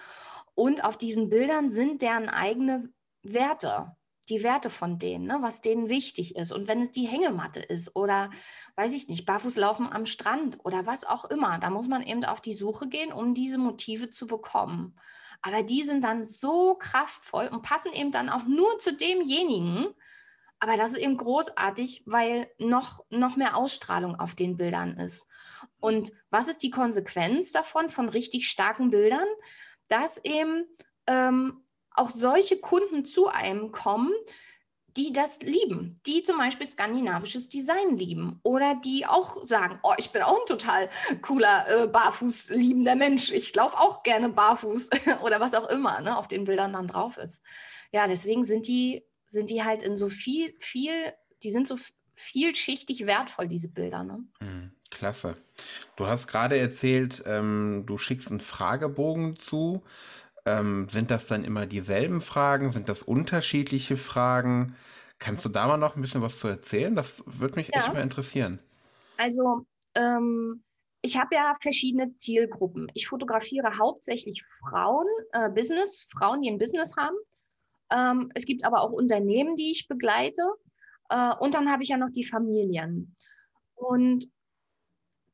Und 0.55 0.85
auf 0.85 0.97
diesen 0.97 1.29
Bildern 1.29 1.69
sind 1.69 2.03
deren 2.03 2.29
eigene 2.29 2.93
Werte, 3.23 3.97
die 4.29 4.43
Werte 4.43 4.71
von 4.71 4.99
denen, 4.99 5.27
ne? 5.27 5.39
was 5.41 5.61
denen 5.61 5.89
wichtig 5.89 6.37
ist. 6.37 6.53
Und 6.53 6.69
wenn 6.69 6.83
es 6.83 6.91
die 6.91 7.07
Hängematte 7.07 7.61
ist 7.61 7.97
oder, 7.97 8.31
weiß 8.77 8.93
ich 8.93 9.09
nicht, 9.09 9.27
Barfußlaufen 9.27 9.93
am 9.93 10.07
Strand 10.07 10.59
oder 10.65 10.87
was 10.87 11.05
auch 11.05 11.25
immer, 11.27 11.59
da 11.59 11.71
muss 11.71 11.89
man 11.89 12.03
eben 12.03 12.25
auf 12.25 12.41
die 12.41 12.55
Suche 12.55 12.89
gehen, 12.89 13.13
um 13.13 13.35
diese 13.35 13.59
Motive 13.59 14.11
zu 14.11 14.27
bekommen. 14.27 14.99
Aber 15.43 15.63
die 15.63 15.83
sind 15.83 16.05
dann 16.05 16.25
so 16.25 16.75
kraftvoll 16.75 17.49
und 17.49 17.63
passen 17.63 17.93
eben 17.93 18.11
dann 18.11 18.29
auch 18.29 18.45
nur 18.45 18.79
zu 18.79 18.97
demjenigen. 18.97 19.87
Aber 20.61 20.77
das 20.77 20.93
ist 20.93 20.99
eben 20.99 21.17
großartig, 21.17 22.03
weil 22.07 22.51
noch, 22.59 23.05
noch 23.11 23.37
mehr 23.37 23.57
Ausstrahlung 23.57 24.19
auf 24.19 24.35
den 24.35 24.57
Bildern 24.57 24.99
ist. 24.99 25.27
Und 25.79 26.13
was 26.31 26.49
ist 26.49 26.63
die 26.63 26.71
Konsequenz 26.71 27.53
davon, 27.53 27.89
von 27.89 28.09
richtig 28.09 28.49
starken 28.49 28.91
Bildern? 28.91 29.27
Dass 29.89 30.23
eben 30.25 30.67
ähm, 31.07 31.65
auch 31.93 32.11
solche 32.11 32.59
Kunden 32.59 33.05
zu 33.05 33.29
einem 33.29 33.71
kommen, 33.71 34.13
die 34.99 35.13
das 35.13 35.41
lieben, 35.41 36.01
die 36.07 36.25
zum 36.25 36.39
Beispiel 36.39 36.67
skandinavisches 36.67 37.49
Design 37.49 37.97
lieben 37.97 38.41
oder 38.43 38.75
die 38.75 39.07
auch 39.07 39.45
sagen, 39.47 39.79
oh, 39.85 39.95
ich 39.97 40.11
bin 40.11 40.23
auch 40.23 40.41
ein 40.41 40.47
total 40.47 40.91
cooler 41.23 41.85
äh, 41.85 41.87
barfuß 41.87 42.51
liebender 42.51 42.97
Mensch, 42.97 43.31
ich 43.31 43.55
laufe 43.55 43.79
auch 43.79 44.03
gerne 44.03 44.29
barfuß 44.29 44.91
oder 45.23 45.39
was 45.39 45.55
auch 45.55 45.69
immer 45.69 46.01
ne, 46.01 46.19
auf 46.19 46.27
den 46.27 46.45
Bildern 46.45 46.73
dann 46.73 46.89
drauf 46.89 47.17
ist. 47.17 47.45
Ja, 47.93 48.09
deswegen 48.09 48.43
sind 48.43 48.67
die, 48.67 49.05
sind 49.27 49.51
die 49.51 49.63
halt 49.63 49.85
in 49.85 49.97
so 49.97 50.09
viel, 50.09 50.53
viel, 50.59 50.93
die 51.45 51.53
sind 51.53 51.69
so 51.69 51.77
vielschichtig 52.15 53.07
wertvoll, 53.07 53.47
diese 53.47 53.69
Bilder. 53.69 54.03
Ne? 54.03 54.25
Mhm, 54.41 54.73
klasse. 54.91 55.37
Du 55.95 56.07
hast 56.07 56.27
gerade 56.27 56.59
erzählt, 56.59 57.23
ähm, 57.25 57.85
du 57.87 57.99
schickst 57.99 58.31
einen 58.31 58.41
Fragebogen 58.41 59.39
zu. 59.39 59.85
Ähm, 60.49 60.89
sind 60.89 61.11
das 61.11 61.27
dann 61.27 61.45
immer 61.45 61.67
dieselben 61.67 62.21
Fragen? 62.21 62.73
Sind 62.73 62.89
das 62.89 63.03
unterschiedliche 63.03 63.97
Fragen? 63.97 64.75
Kannst 65.19 65.45
du 65.45 65.49
da 65.49 65.67
mal 65.67 65.77
noch 65.77 65.97
ein 65.97 66.01
bisschen 66.01 66.23
was 66.23 66.39
zu 66.39 66.49
erzählen? 66.49 66.95
Das 66.95 67.23
würde 67.27 67.57
mich 67.57 67.69
ja. 67.69 67.81
echt 67.81 67.93
mal 67.93 68.03
interessieren. 68.03 68.61
Also, 69.19 69.67
ähm, 69.95 70.63
ich 71.03 71.19
habe 71.19 71.35
ja 71.35 71.53
verschiedene 71.61 72.13
Zielgruppen. 72.13 72.91
Ich 72.95 73.09
fotografiere 73.09 73.79
hauptsächlich 73.79 74.43
Frauen, 74.61 75.07
äh, 75.33 75.51
Business, 75.51 76.09
Frauen, 76.17 76.41
die 76.41 76.51
ein 76.51 76.59
Business 76.59 76.97
haben. 76.97 77.17
Ähm, 77.91 78.31
es 78.35 78.47
gibt 78.47 78.65
aber 78.65 78.81
auch 78.81 78.93
Unternehmen, 78.93 79.55
die 79.55 79.71
ich 79.71 79.87
begleite. 79.87 80.43
Äh, 81.11 81.35
und 81.41 81.55
dann 81.55 81.71
habe 81.71 81.83
ich 81.83 81.91
ja 81.91 81.97
noch 81.99 82.11
die 82.11 82.25
Familien. 82.25 83.17
Und 83.75 84.27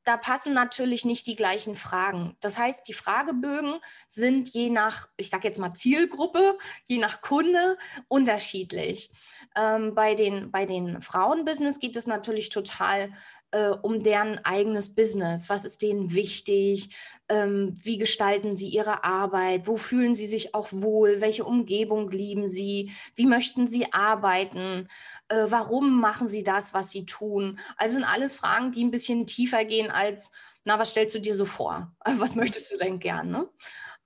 da 0.05 0.17
passen 0.17 0.53
natürlich 0.53 1.05
nicht 1.05 1.27
die 1.27 1.37
gleichen 1.37 1.77
Fragen. 1.77 2.37
Das 2.41 2.59
heißt, 2.59 2.87
die 2.87 2.93
Fragebögen 2.93 3.81
sind 4.07 4.49
je 4.49 4.71
nach, 4.71 5.09
ich 5.17 5.31
sage 5.31 5.49
jetzt 5.49 5.59
mal 5.59 5.75
Zielgruppe, 5.75 6.59
je 6.87 6.99
nach 6.99 7.23
Kunde 7.23 7.79
unterschiedlich. 8.09 9.11
Ähm, 9.57 9.95
bei 9.95 10.15
den, 10.15 10.51
bei 10.51 10.67
den 10.67 11.01
Frauenbusiness 11.01 11.79
geht 11.79 11.97
es 11.97 12.07
natürlich 12.07 12.51
total 12.51 13.13
äh, 13.55 13.71
um 13.83 14.03
deren 14.03 14.45
eigenes 14.45 14.97
Business. 14.97 15.49
Was 15.49 15.65
ist 15.65 15.81
denen 15.81 16.13
wichtig? 16.13 16.91
Ähm, 17.29 17.73
wie 17.81 17.99
gestalten 17.99 18.57
sie 18.57 18.69
ihre 18.69 19.05
Arbeit? 19.05 19.69
Wo 19.69 19.77
fühlen 19.77 20.17
sie 20.17 20.27
sich 20.27 20.57
auch 20.57 20.69
wohl? 20.73 21.21
Welche 21.21 21.45
Umgebung 21.45 22.11
lieben 22.11 22.49
sie? 22.49 22.91
Wie 23.15 23.27
möchten 23.27 23.69
sie 23.69 23.93
arbeiten? 23.93 24.89
Äh, 25.29 25.47
warum 25.49 26.01
machen 26.01 26.27
sie 26.27 26.43
das, 26.43 26.75
was 26.75 26.91
sie 26.91 27.07
tun? 27.07 27.61
Also 27.77 27.95
sind 27.95 28.05
alles 28.05 28.35
Fragen, 28.35 28.73
die 28.73 28.83
ein 28.83 28.91
bisschen 28.91 29.25
tiefer 29.25 29.65
gehen 29.65 29.89
als, 29.89 30.33
na, 30.65 30.81
was 30.81 30.91
stellst 30.91 31.15
du 31.15 31.21
dir 31.21 31.37
so 31.37 31.45
vor? 31.45 31.95
Was 32.05 32.35
möchtest 32.35 32.73
du 32.73 32.77
denn 32.77 32.99
gern? 32.99 33.31
Ne? 33.31 33.49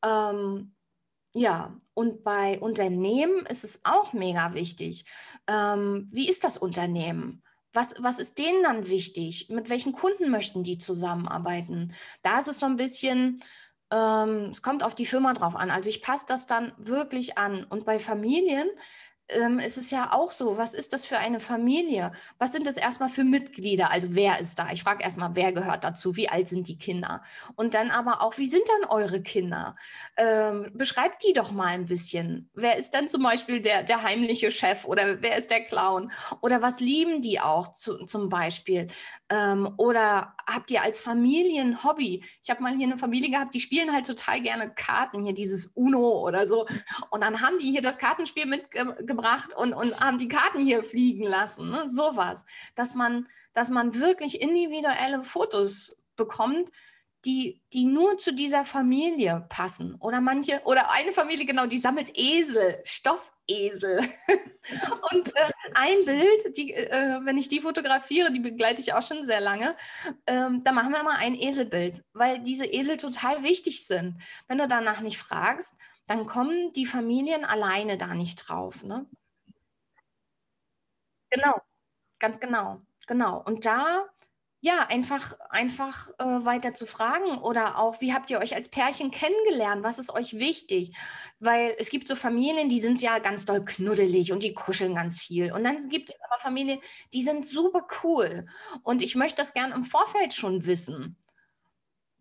Ähm, 0.05 0.75
ja, 1.33 1.75
und 1.95 2.23
bei 2.23 2.59
Unternehmen 2.61 3.47
ist 3.47 3.64
es 3.64 3.81
auch 3.85 4.12
mega 4.12 4.52
wichtig. 4.55 5.05
Ähm, 5.47 6.07
wie 6.12 6.28
ist 6.28 6.45
das 6.45 6.59
Unternehmen? 6.59 7.43
Was, 7.78 7.94
was 8.00 8.18
ist 8.18 8.38
denen 8.40 8.64
dann 8.64 8.88
wichtig? 8.88 9.50
Mit 9.50 9.70
welchen 9.70 9.92
Kunden 9.92 10.30
möchten 10.30 10.64
die 10.64 10.78
zusammenarbeiten? 10.78 11.94
Da 12.23 12.40
ist 12.40 12.49
es 12.49 12.58
so 12.58 12.66
ein 12.66 12.75
bisschen, 12.75 13.40
ähm, 13.92 14.49
es 14.50 14.62
kommt 14.62 14.82
auf 14.82 14.97
die 14.97 15.06
Firma 15.06 15.32
drauf 15.32 15.54
an. 15.54 15.70
Also 15.70 15.88
ich 15.88 16.02
passe 16.02 16.25
das 16.26 16.49
dann 16.49 16.73
wirklich 16.76 17.38
an. 17.38 17.62
Und 17.62 17.85
bei 17.85 18.00
Familien 18.00 18.68
ähm, 19.28 19.58
ist 19.58 19.76
es 19.76 19.90
ja 19.90 20.12
auch 20.12 20.32
so, 20.32 20.58
was 20.58 20.75
ist 20.75 20.92
das 20.92 21.04
für 21.04 21.18
eine 21.18 21.40
Familie? 21.40 22.12
Was 22.38 22.52
sind 22.52 22.66
das 22.66 22.76
erstmal 22.76 23.08
für 23.08 23.25
Mitglieder? 23.25 23.90
Also 23.90 24.14
wer 24.14 24.38
ist 24.38 24.58
da? 24.58 24.70
Ich 24.73 24.82
frage 24.82 25.02
erstmal, 25.02 25.35
wer 25.35 25.52
gehört 25.52 25.85
dazu? 25.85 26.16
Wie 26.16 26.28
alt 26.28 26.49
sind 26.49 26.68
die 26.68 26.78
Kinder? 26.78 27.23
Und 27.54 27.75
dann 27.75 27.90
aber 27.90 28.23
auch, 28.23 28.38
wie 28.38 28.47
sind 28.47 28.62
dann 28.68 28.90
eure 28.90 29.23
Kinder? 29.23 29.76
Ähm, 30.16 30.70
beschreibt 30.75 31.25
die 31.26 31.32
doch 31.32 31.50
mal 31.50 31.68
ein 31.68 31.87
bisschen. 31.87 32.50
Wer 32.54 32.76
ist 32.76 32.94
dann 32.94 33.08
zum 33.08 33.23
Beispiel 33.23 33.61
der, 33.61 33.82
der 33.82 34.02
heimliche 34.02 34.50
Chef 34.50 34.85
oder 34.85 35.20
wer 35.23 35.37
ist 35.37 35.50
der 35.50 35.64
Clown? 35.64 36.11
Oder 36.40 36.62
was 36.62 36.80
lieben 36.80 37.20
die 37.20 37.40
auch 37.40 37.73
zu, 37.73 38.04
zum 38.06 38.28
Beispiel? 38.28 38.87
Ähm, 39.30 39.75
oder 39.76 40.35
habt 40.47 40.70
ihr 40.70 40.82
als 40.82 41.00
Familie 41.00 41.61
ein 41.61 41.85
Hobby? 41.85 42.25
Ich 42.42 42.50
habe 42.50 42.62
mal 42.62 42.75
hier 42.75 42.87
eine 42.87 42.97
Familie 42.97 43.30
gehabt, 43.30 43.54
die 43.54 43.61
spielen 43.61 43.92
halt 43.92 44.06
total 44.06 44.40
gerne 44.40 44.73
Karten, 44.75 45.23
hier 45.23 45.35
dieses 45.35 45.66
Uno 45.75 46.26
oder 46.26 46.47
so. 46.47 46.66
Und 47.11 47.23
dann 47.23 47.40
haben 47.42 47.58
die 47.58 47.70
hier 47.70 47.82
das 47.82 47.99
Kartenspiel 47.99 48.47
mitgebracht 48.47 49.54
und, 49.54 49.75
und 49.75 50.00
haben 50.00 50.18
die 50.18 50.28
Karten 50.28 50.61
hier 50.61 50.82
fliegen 50.82 51.25
lassen. 51.25 51.70
Ne? 51.70 51.88
Sowas. 51.88 52.44
Dass 52.75 52.94
man, 52.94 53.28
dass 53.52 53.68
man 53.68 53.94
wirklich 53.94 54.40
individuelle 54.40 55.23
Fotos 55.23 56.00
bekommt, 56.16 56.70
die, 57.25 57.61
die 57.73 57.85
nur 57.85 58.19
zu 58.19 58.33
dieser 58.33 58.65
Familie 58.65 59.47
passen. 59.49 59.97
Oder 59.97 60.21
manche, 60.21 60.61
oder 60.65 60.91
eine 60.91 61.13
Familie, 61.13 61.47
genau, 61.47 61.67
die 61.67 61.79
sammelt 61.79 62.11
Esel, 62.15 62.81
Stoffesel. 62.85 64.01
und 65.13 65.37
äh, 65.37 65.51
ein 65.75 66.05
Bild, 66.05 66.57
die, 66.57 66.75
äh, 66.75 67.19
wenn 67.25 67.37
ich 67.37 67.49
die 67.49 67.61
fotografiere, 67.61 68.33
die 68.33 68.41
begleite 68.41 68.81
ich 68.81 68.93
auch 68.95 69.03
schon 69.03 69.25
sehr 69.25 69.41
lange, 69.41 69.77
ähm, 70.27 70.63
da 70.63 70.73
machen 70.73 70.93
wir 70.93 71.01
immer 71.01 71.17
ein 71.17 71.35
Eselbild, 71.35 72.05
weil 72.13 72.41
diese 72.41 72.67
Esel 72.67 72.97
total 72.97 73.43
wichtig 73.43 73.87
sind. 73.87 74.23
Wenn 74.47 74.59
du 74.59 74.69
danach 74.69 75.01
nicht 75.01 75.19
fragst, 75.19 75.75
dann 76.07 76.25
kommen 76.27 76.73
die 76.73 76.87
Familien 76.87 77.45
alleine 77.45 77.99
da 77.99 78.15
nicht 78.15 78.37
drauf. 78.37 78.85
Ne? 78.85 79.07
Genau, 81.31 81.61
ganz 82.19 82.41
genau, 82.41 82.81
genau. 83.07 83.43
Und 83.45 83.67
da 83.67 84.09
ja, 84.61 84.87
einfach, 84.87 85.38
einfach 85.50 86.09
äh, 86.19 86.25
weiter 86.25 86.75
zu 86.75 86.85
fragen 86.85 87.38
oder 87.38 87.79
auch, 87.79 88.00
wie 88.00 88.12
habt 88.12 88.29
ihr 88.31 88.38
euch 88.41 88.57
als 88.57 88.69
Pärchen 88.69 89.12
kennengelernt? 89.12 89.85
Was 89.85 90.00
ist 90.00 90.12
euch 90.12 90.35
wichtig? 90.38 90.97
Weil 91.38 91.77
es 91.79 91.91
gibt 91.91 92.09
so 92.09 92.17
Familien, 92.17 92.69
die 92.69 92.81
sind 92.81 93.00
ja 93.00 93.21
ganz 93.21 93.45
doll 93.45 93.65
knuddelig 93.65 94.33
und 94.33 94.43
die 94.43 94.55
kuscheln 94.55 94.97
ganz 94.97 95.21
viel. 95.21 95.53
Und 95.53 95.62
dann 95.62 95.88
gibt 95.88 96.11
es 96.11 96.17
aber 96.23 96.41
Familien, 96.41 96.81
die 97.12 97.23
sind 97.23 97.47
super 97.47 97.87
cool. 98.03 98.47
Und 98.83 99.00
ich 99.03 99.15
möchte 99.15 99.37
das 99.37 99.55
gern 99.55 99.71
im 99.71 99.85
Vorfeld 99.85 100.35
schon 100.35 100.67
wissen, 100.67 101.17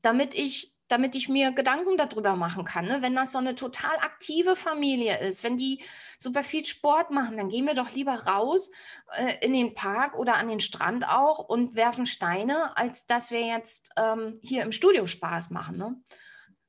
damit 0.03 0.35
ich 0.35 0.76
damit 0.87 1.15
ich 1.15 1.27
mir 1.27 1.51
Gedanken 1.51 1.97
darüber 1.97 2.35
machen 2.35 2.63
kann. 2.63 2.85
Ne? 2.85 3.01
Wenn 3.01 3.15
das 3.15 3.33
so 3.33 3.37
eine 3.37 3.55
total 3.55 3.97
aktive 3.97 4.55
Familie 4.55 5.19
ist, 5.19 5.43
wenn 5.43 5.57
die 5.57 5.83
super 6.19 6.43
viel 6.43 6.65
Sport 6.65 7.11
machen, 7.11 7.37
dann 7.37 7.49
gehen 7.49 7.65
wir 7.65 7.75
doch 7.75 7.91
lieber 7.91 8.13
raus 8.13 8.71
äh, 9.15 9.45
in 9.45 9.53
den 9.53 9.73
Park 9.73 10.17
oder 10.17 10.35
an 10.35 10.47
den 10.47 10.59
Strand 10.59 11.07
auch 11.07 11.39
und 11.39 11.75
werfen 11.75 12.05
Steine, 12.05 12.77
als 12.77 13.05
dass 13.05 13.31
wir 13.31 13.41
jetzt 13.41 13.91
ähm, 13.97 14.39
hier 14.41 14.63
im 14.63 14.71
Studio 14.71 15.05
Spaß 15.05 15.49
machen. 15.49 15.77
Ne? 15.77 16.01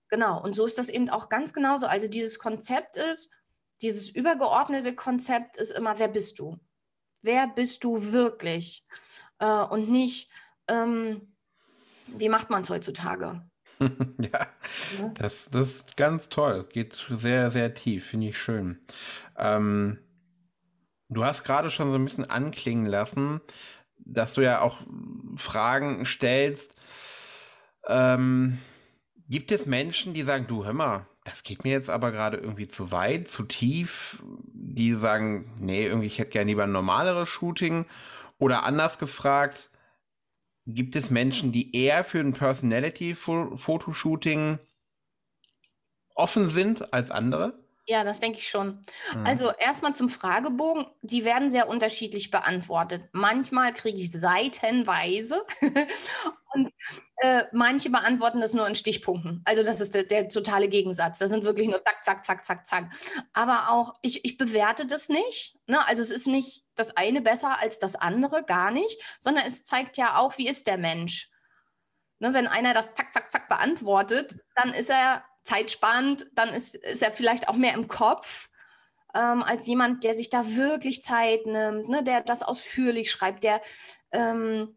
Genau, 0.08 0.42
und 0.42 0.54
so 0.54 0.66
ist 0.66 0.78
das 0.78 0.88
eben 0.88 1.08
auch 1.10 1.28
ganz 1.28 1.52
genauso. 1.52 1.86
Also 1.86 2.08
dieses 2.08 2.38
Konzept 2.38 2.96
ist, 2.96 3.32
dieses 3.82 4.08
übergeordnete 4.08 4.94
Konzept 4.94 5.56
ist 5.56 5.70
immer, 5.70 5.98
wer 5.98 6.08
bist 6.08 6.38
du? 6.38 6.58
Wer 7.22 7.46
bist 7.46 7.84
du 7.84 8.12
wirklich? 8.12 8.84
Äh, 9.38 9.46
und 9.46 9.88
nicht, 9.88 10.30
ähm, 10.66 11.34
wie 12.06 12.28
macht 12.28 12.50
man 12.50 12.62
es 12.62 12.70
heutzutage? 12.70 13.42
ja, 14.18 14.46
Das, 15.14 15.46
das 15.46 15.68
ist 15.68 15.96
ganz 15.96 16.28
toll. 16.28 16.66
Geht 16.72 17.06
sehr, 17.10 17.50
sehr 17.50 17.74
tief. 17.74 18.06
Finde 18.06 18.28
ich 18.28 18.38
schön. 18.38 18.78
Ähm, 19.36 19.98
du 21.08 21.24
hast 21.24 21.44
gerade 21.44 21.70
schon 21.70 21.90
so 21.90 21.98
ein 21.98 22.04
bisschen 22.04 22.28
anklingen 22.28 22.86
lassen, 22.86 23.40
dass 23.98 24.34
du 24.34 24.40
ja 24.42 24.60
auch 24.60 24.80
Fragen 25.36 26.04
stellst. 26.04 26.74
Ähm, 27.86 28.58
gibt 29.28 29.52
es 29.52 29.66
Menschen, 29.66 30.14
die 30.14 30.22
sagen, 30.22 30.46
du 30.46 30.64
hör 30.64 30.72
mal, 30.72 31.06
das 31.24 31.42
geht 31.42 31.64
mir 31.64 31.72
jetzt 31.72 31.90
aber 31.90 32.10
gerade 32.10 32.38
irgendwie 32.38 32.68
zu 32.68 32.90
weit, 32.90 33.28
zu 33.28 33.42
tief, 33.42 34.22
die 34.24 34.94
sagen, 34.94 35.52
nee, 35.58 35.86
irgendwie, 35.86 36.06
ich 36.06 36.18
hätte 36.18 36.30
gerne 36.30 36.50
lieber 36.50 36.64
ein 36.64 36.72
normaleres 36.72 37.28
Shooting. 37.28 37.86
Oder 38.38 38.64
anders 38.64 38.98
gefragt, 38.98 39.70
Gibt 40.70 40.96
es 40.96 41.08
Menschen, 41.08 41.50
die 41.50 41.74
eher 41.74 42.04
für 42.04 42.20
ein 42.20 42.34
Personality-Fotoshooting 42.34 44.58
offen 46.14 46.50
sind 46.50 46.92
als 46.92 47.10
andere? 47.10 47.58
Ja, 47.86 48.04
das 48.04 48.20
denke 48.20 48.36
ich 48.36 48.50
schon. 48.50 48.82
Mhm. 49.14 49.24
Also 49.24 49.50
erstmal 49.50 49.94
zum 49.94 50.10
Fragebogen. 50.10 50.84
Die 51.00 51.24
werden 51.24 51.48
sehr 51.48 51.70
unterschiedlich 51.70 52.30
beantwortet. 52.30 53.08
Manchmal 53.12 53.72
kriege 53.72 53.96
ich 53.96 54.12
seitenweise 54.12 55.46
und 56.52 56.68
äh, 57.20 57.44
manche 57.52 57.90
beantworten 57.90 58.40
das 58.40 58.54
nur 58.54 58.66
in 58.66 58.74
Stichpunkten. 58.74 59.42
Also 59.44 59.64
das 59.64 59.80
ist 59.80 59.94
der, 59.94 60.04
der, 60.04 60.28
totale 60.28 60.68
Gegensatz. 60.68 61.18
Das 61.18 61.30
sind 61.30 61.44
wirklich 61.44 61.68
nur 61.68 61.82
zack, 61.82 62.04
zack, 62.04 62.24
zack, 62.24 62.44
zack, 62.44 62.66
zack. 62.66 62.92
Aber 63.32 63.70
auch, 63.70 63.94
ich, 64.02 64.24
ich 64.24 64.36
bewerte 64.36 64.86
das 64.86 65.08
nicht. 65.08 65.56
Ne? 65.66 65.84
Also 65.86 66.02
es 66.02 66.10
ist 66.10 66.28
nicht 66.28 66.64
das 66.76 66.96
eine 66.96 67.20
besser 67.20 67.58
als 67.58 67.78
das 67.78 67.96
andere, 67.96 68.44
gar 68.44 68.70
nicht, 68.70 69.02
sondern 69.18 69.46
es 69.46 69.64
zeigt 69.64 69.96
ja 69.96 70.16
auch, 70.16 70.38
wie 70.38 70.48
ist 70.48 70.66
der 70.68 70.78
Mensch. 70.78 71.30
Ne, 72.20 72.34
wenn 72.34 72.48
einer 72.48 72.74
das 72.74 72.94
zack, 72.94 73.12
zack, 73.12 73.30
zack 73.30 73.48
beantwortet, 73.48 74.40
dann 74.56 74.72
ist 74.72 74.90
er 74.90 75.24
zeitsparend, 75.42 76.26
dann 76.34 76.48
ist, 76.50 76.74
ist 76.74 77.02
er 77.02 77.12
vielleicht 77.12 77.48
auch 77.48 77.54
mehr 77.54 77.74
im 77.74 77.86
Kopf 77.86 78.50
ähm, 79.14 79.42
als 79.42 79.66
jemand, 79.66 80.04
der 80.04 80.14
sich 80.14 80.28
da 80.28 80.56
wirklich 80.56 81.02
Zeit 81.02 81.46
nimmt, 81.46 81.88
ne, 81.88 82.02
der 82.02 82.22
das 82.22 82.42
ausführlich 82.42 83.10
schreibt, 83.10 83.44
der 83.44 83.62
ähm, 84.12 84.76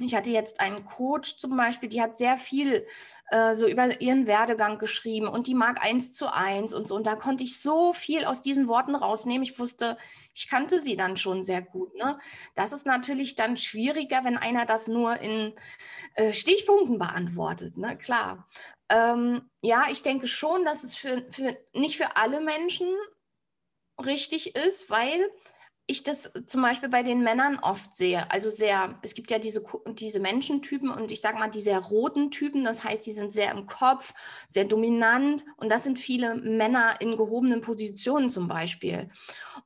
ich 0.00 0.14
hatte 0.14 0.30
jetzt 0.30 0.60
einen 0.60 0.84
Coach 0.84 1.38
zum 1.38 1.56
Beispiel, 1.56 1.88
die 1.88 2.00
hat 2.00 2.16
sehr 2.16 2.38
viel 2.38 2.86
äh, 3.30 3.54
so 3.54 3.66
über 3.66 4.00
ihren 4.00 4.26
Werdegang 4.26 4.78
geschrieben 4.78 5.28
und 5.28 5.46
die 5.46 5.54
mag 5.54 5.82
eins 5.82 6.12
zu 6.12 6.32
eins 6.32 6.72
und 6.72 6.86
so. 6.86 6.94
Und 6.94 7.06
da 7.06 7.16
konnte 7.16 7.44
ich 7.44 7.60
so 7.60 7.92
viel 7.92 8.24
aus 8.24 8.40
diesen 8.40 8.68
Worten 8.68 8.94
rausnehmen. 8.94 9.42
Ich 9.42 9.58
wusste, 9.58 9.98
ich 10.34 10.48
kannte 10.48 10.80
sie 10.80 10.96
dann 10.96 11.16
schon 11.16 11.42
sehr 11.42 11.62
gut. 11.62 11.94
Ne? 11.96 12.18
Das 12.54 12.72
ist 12.72 12.86
natürlich 12.86 13.34
dann 13.34 13.56
schwieriger, 13.56 14.24
wenn 14.24 14.36
einer 14.36 14.66
das 14.66 14.88
nur 14.88 15.20
in 15.20 15.54
äh, 16.14 16.32
Stichpunkten 16.32 16.98
beantwortet. 16.98 17.76
Ne? 17.76 17.98
Klar. 17.98 18.48
Ähm, 18.88 19.50
ja, 19.60 19.86
ich 19.90 20.02
denke 20.02 20.26
schon, 20.26 20.64
dass 20.64 20.84
es 20.84 20.94
für, 20.94 21.26
für 21.30 21.56
nicht 21.72 21.96
für 21.96 22.16
alle 22.16 22.40
Menschen 22.40 22.88
richtig 23.98 24.54
ist, 24.54 24.90
weil 24.90 25.28
ich 25.90 26.02
das 26.02 26.30
zum 26.46 26.60
Beispiel 26.60 26.90
bei 26.90 27.02
den 27.02 27.22
Männern 27.22 27.58
oft 27.58 27.94
sehe. 27.94 28.30
Also 28.30 28.50
sehr, 28.50 28.94
es 29.00 29.14
gibt 29.14 29.30
ja 29.30 29.38
diese, 29.38 29.64
diese 29.94 30.20
Menschentypen 30.20 30.90
und 30.90 31.10
ich 31.10 31.22
sage 31.22 31.38
mal 31.38 31.48
die 31.48 31.62
sehr 31.62 31.78
roten 31.78 32.30
Typen, 32.30 32.62
das 32.62 32.84
heißt, 32.84 33.06
die 33.06 33.12
sind 33.12 33.32
sehr 33.32 33.50
im 33.52 33.64
Kopf, 33.64 34.12
sehr 34.50 34.66
dominant 34.66 35.46
und 35.56 35.70
das 35.70 35.84
sind 35.84 35.98
viele 35.98 36.34
Männer 36.34 37.00
in 37.00 37.16
gehobenen 37.16 37.62
Positionen 37.62 38.28
zum 38.28 38.48
Beispiel. 38.48 39.08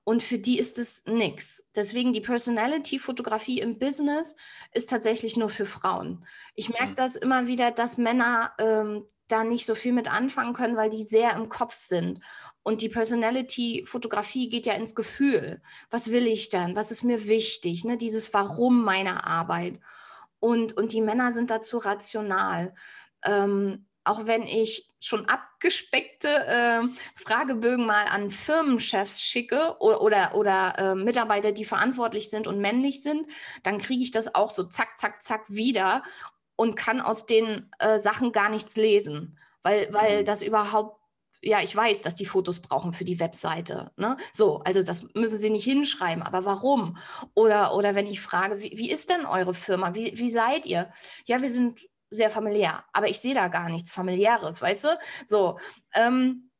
Und 0.04 0.22
für 0.22 0.38
die 0.38 0.60
ist 0.60 0.78
es 0.78 1.04
nichts. 1.06 1.68
Deswegen 1.74 2.12
die 2.12 2.20
Personality-Fotografie 2.20 3.58
im 3.58 3.80
Business 3.80 4.36
ist 4.72 4.90
tatsächlich 4.90 5.36
nur 5.36 5.48
für 5.48 5.66
Frauen. 5.66 6.24
Ich 6.54 6.68
merke 6.68 6.92
mhm. 6.92 6.96
das 6.96 7.16
immer 7.16 7.48
wieder, 7.48 7.72
dass 7.72 7.98
Männer 7.98 8.52
ähm, 8.58 9.06
da 9.32 9.44
nicht 9.44 9.66
so 9.66 9.74
viel 9.74 9.92
mit 9.92 10.12
anfangen 10.12 10.52
können, 10.52 10.76
weil 10.76 10.90
die 10.90 11.02
sehr 11.02 11.34
im 11.34 11.48
Kopf 11.48 11.74
sind. 11.74 12.20
Und 12.62 12.80
die 12.80 12.88
Personality-Fotografie 12.88 14.48
geht 14.48 14.66
ja 14.66 14.74
ins 14.74 14.94
Gefühl. 14.94 15.62
Was 15.90 16.10
will 16.10 16.26
ich 16.26 16.48
denn? 16.48 16.76
Was 16.76 16.90
ist 16.90 17.02
mir 17.02 17.26
wichtig? 17.26 17.84
Ne? 17.84 17.96
Dieses 17.96 18.32
Warum 18.34 18.84
meiner 18.84 19.26
Arbeit. 19.26 19.80
Und, 20.38 20.76
und 20.76 20.92
die 20.92 21.00
Männer 21.00 21.32
sind 21.32 21.50
dazu 21.50 21.78
rational. 21.78 22.74
Ähm, 23.24 23.86
auch 24.04 24.26
wenn 24.26 24.42
ich 24.42 24.88
schon 25.00 25.28
abgespeckte 25.28 26.28
äh, 26.28 26.82
Fragebögen 27.14 27.86
mal 27.86 28.06
an 28.06 28.30
Firmenchefs 28.30 29.22
schicke 29.22 29.76
oder, 29.78 30.02
oder, 30.02 30.34
oder 30.34 30.78
äh, 30.78 30.94
Mitarbeiter, 30.94 31.52
die 31.52 31.64
verantwortlich 31.64 32.28
sind 32.28 32.46
und 32.46 32.60
männlich 32.60 33.02
sind, 33.02 33.26
dann 33.62 33.78
kriege 33.78 34.02
ich 34.02 34.10
das 34.10 34.34
auch 34.34 34.50
so 34.50 34.64
zack, 34.64 34.98
zack, 34.98 35.22
zack 35.22 35.48
wieder 35.48 36.02
und 36.62 36.76
kann 36.76 37.00
aus 37.00 37.26
den 37.26 37.68
äh, 37.80 37.98
Sachen 37.98 38.30
gar 38.30 38.48
nichts 38.48 38.76
lesen, 38.76 39.36
weil, 39.64 39.92
weil 39.92 40.20
mhm. 40.20 40.24
das 40.24 40.42
überhaupt 40.42 40.96
ja, 41.44 41.60
ich 41.60 41.74
weiß, 41.74 42.02
dass 42.02 42.14
die 42.14 42.24
Fotos 42.24 42.60
brauchen 42.60 42.92
für 42.92 43.04
die 43.04 43.18
Webseite. 43.18 43.90
Ne? 43.96 44.16
So, 44.32 44.60
also 44.60 44.84
das 44.84 45.12
müssen 45.14 45.40
sie 45.40 45.50
nicht 45.50 45.64
hinschreiben, 45.64 46.22
aber 46.22 46.44
warum? 46.44 46.98
Oder, 47.34 47.74
oder 47.74 47.96
wenn 47.96 48.06
ich 48.06 48.20
frage, 48.20 48.62
wie, 48.62 48.78
wie 48.78 48.92
ist 48.92 49.10
denn 49.10 49.26
eure 49.26 49.52
Firma? 49.52 49.92
Wie, 49.96 50.16
wie 50.16 50.30
seid 50.30 50.66
ihr? 50.66 50.92
Ja, 51.24 51.42
wir 51.42 51.50
sind 51.50 51.80
sehr 52.10 52.30
familiär, 52.30 52.84
aber 52.92 53.08
ich 53.08 53.18
sehe 53.18 53.34
da 53.34 53.48
gar 53.48 53.68
nichts 53.68 53.92
familiäres, 53.92 54.62
weißt 54.62 54.84
du? 54.84 54.88
So, 55.26 55.58
ähm, 55.94 56.52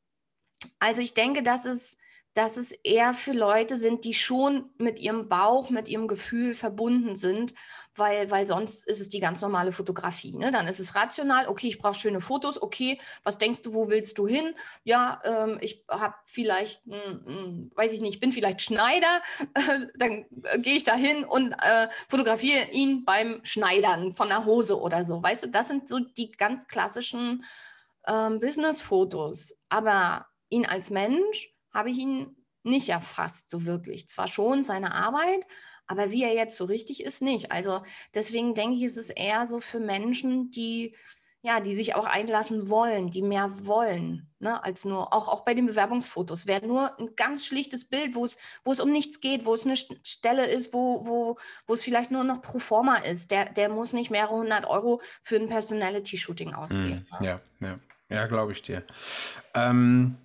also 0.81 1.01
ich 1.01 1.15
denke, 1.15 1.45
dass 1.45 1.65
es, 1.65 1.97
dass 2.35 2.57
es 2.57 2.73
eher 2.73 3.13
für 3.15 3.33
Leute 3.33 3.77
sind, 3.77 4.05
die 4.05 4.15
schon 4.15 4.71
mit 4.79 4.99
ihrem 4.99 5.29
Bauch, 5.29 5.71
mit 5.71 5.89
ihrem 5.89 6.09
Gefühl 6.09 6.55
verbunden 6.55 7.17
sind 7.17 7.55
weil, 7.95 8.31
weil 8.31 8.47
sonst 8.47 8.87
ist 8.87 9.01
es 9.01 9.09
die 9.09 9.21
ganz 9.21 9.41
normale 9.41 9.73
Fotografie. 9.73 10.37
Ne? 10.37 10.51
Dann 10.51 10.67
ist 10.67 10.81
es 10.81 10.95
rational, 10.95 11.49
okay, 11.49 11.69
ich 11.69 11.79
brauche 11.79 11.99
schöne 11.99 12.21
Fotos, 12.21 12.61
okay, 12.61 13.01
was 13.23 13.39
denkst 13.39 13.63
du, 13.63 13.75
wo 13.75 13.89
willst 13.89 14.19
du 14.19 14.27
hin? 14.27 14.55
Ja, 14.85 15.21
ähm, 15.25 15.59
ich 15.61 15.85
habe 15.89 16.15
vielleicht, 16.27 16.87
mh, 16.87 16.97
hm, 16.97 17.71
weiß 17.75 17.93
ich 17.93 18.01
nicht, 18.01 18.21
bin 18.21 18.33
vielleicht 18.33 18.63
Schneider, 18.63 19.21
dann 19.97 20.25
äh, 20.45 20.59
gehe 20.59 20.77
ich 20.77 20.85
da 20.85 20.95
hin 20.95 21.25
und 21.25 21.53
äh, 21.53 21.89
fotografiere 22.09 22.71
ihn 22.73 23.05
beim 23.05 23.41
Schneidern 23.45 24.15
von 24.15 24.29
der 24.29 24.45
Hose 24.45 24.81
oder 24.81 25.05
so. 25.05 25.23
Weißt 25.23 25.45
du, 25.45 25.49
das 25.49 25.69
sind 25.69 25.89
so 25.89 25.99
die 25.99 26.33
ganz 26.33 26.67
klassischen 26.67 27.45
ähm, 28.07 28.41
Business-Fotos. 28.41 29.59
Aber 29.69 30.27
ihn 30.49 30.67
als 30.67 30.91
Mensch 30.91 31.52
habe 31.73 31.91
ich 31.91 31.99
ihn 31.99 32.37
nicht 32.63 32.89
erfasst, 32.89 33.51
so 33.51 33.67
wirklich. 33.67 34.09
Zwar 34.09 34.29
schon 34.29 34.63
seine 34.63 34.95
Arbeit, 34.95 35.47
aber 35.87 36.11
wie 36.11 36.23
er 36.23 36.35
jetzt 36.35 36.57
so 36.57 36.65
richtig 36.65 37.03
ist, 37.03 37.23
nicht. 37.23 37.53
Also 37.53 37.83
deswegen 38.15 38.55
denke 38.55 38.77
ich, 38.77 38.83
ist 38.83 38.97
es 38.97 39.11
eher 39.11 39.47
so 39.47 39.61
für 39.61 39.81
Menschen, 39.81 40.51
die 40.51 40.95
ja, 41.45 41.59
die 41.59 41.75
sich 41.75 41.97
auch 41.97 42.05
einlassen 42.05 42.69
wollen, 42.69 43.11
die 43.11 43.21
mehr 43.21 43.67
wollen, 43.67 44.31
ne, 44.39 44.63
als 44.63 44.85
nur, 44.85 45.13
auch, 45.13 45.27
auch 45.27 45.41
bei 45.41 45.55
den 45.55 45.67
Bewerbungsfotos. 45.67 46.47
Wäre 46.47 46.65
nur 46.65 46.97
ein 47.01 47.17
ganz 47.17 47.45
schlichtes 47.45 47.85
Bild, 47.85 48.15
wo 48.15 48.25
es, 48.25 48.39
wo 48.63 48.71
es 48.71 48.79
um 48.79 48.93
nichts 48.93 49.21
geht, 49.21 49.45
wo 49.45 49.55
es 49.55 49.67
eine 49.67 49.77
Stelle 49.77 50.47
ist, 50.47 50.73
wo, 50.73 51.05
wo, 51.05 51.37
wo 51.67 51.75
es 51.75 51.83
vielleicht 51.83 52.13
nur 52.13 52.23
noch 52.23 52.43
pro 52.43 52.61
forma 52.61 52.95
ist. 52.99 53.33
Der, 53.33 53.47
der 53.47 53.69
muss 53.69 53.93
nicht 53.93 54.13
mehrere 54.13 54.37
hundert 54.37 54.67
Euro 54.67 55.03
für 55.21 55.35
ein 55.35 55.49
Personality-Shooting 55.49 56.55
ausgeben. 56.55 57.09
Mm, 57.19 57.25
ja, 57.25 57.41
ja, 57.59 57.79
ja, 58.09 58.27
glaube 58.27 58.53
ich 58.53 58.63
dir. 58.63 58.85
Ähm, 59.55 60.17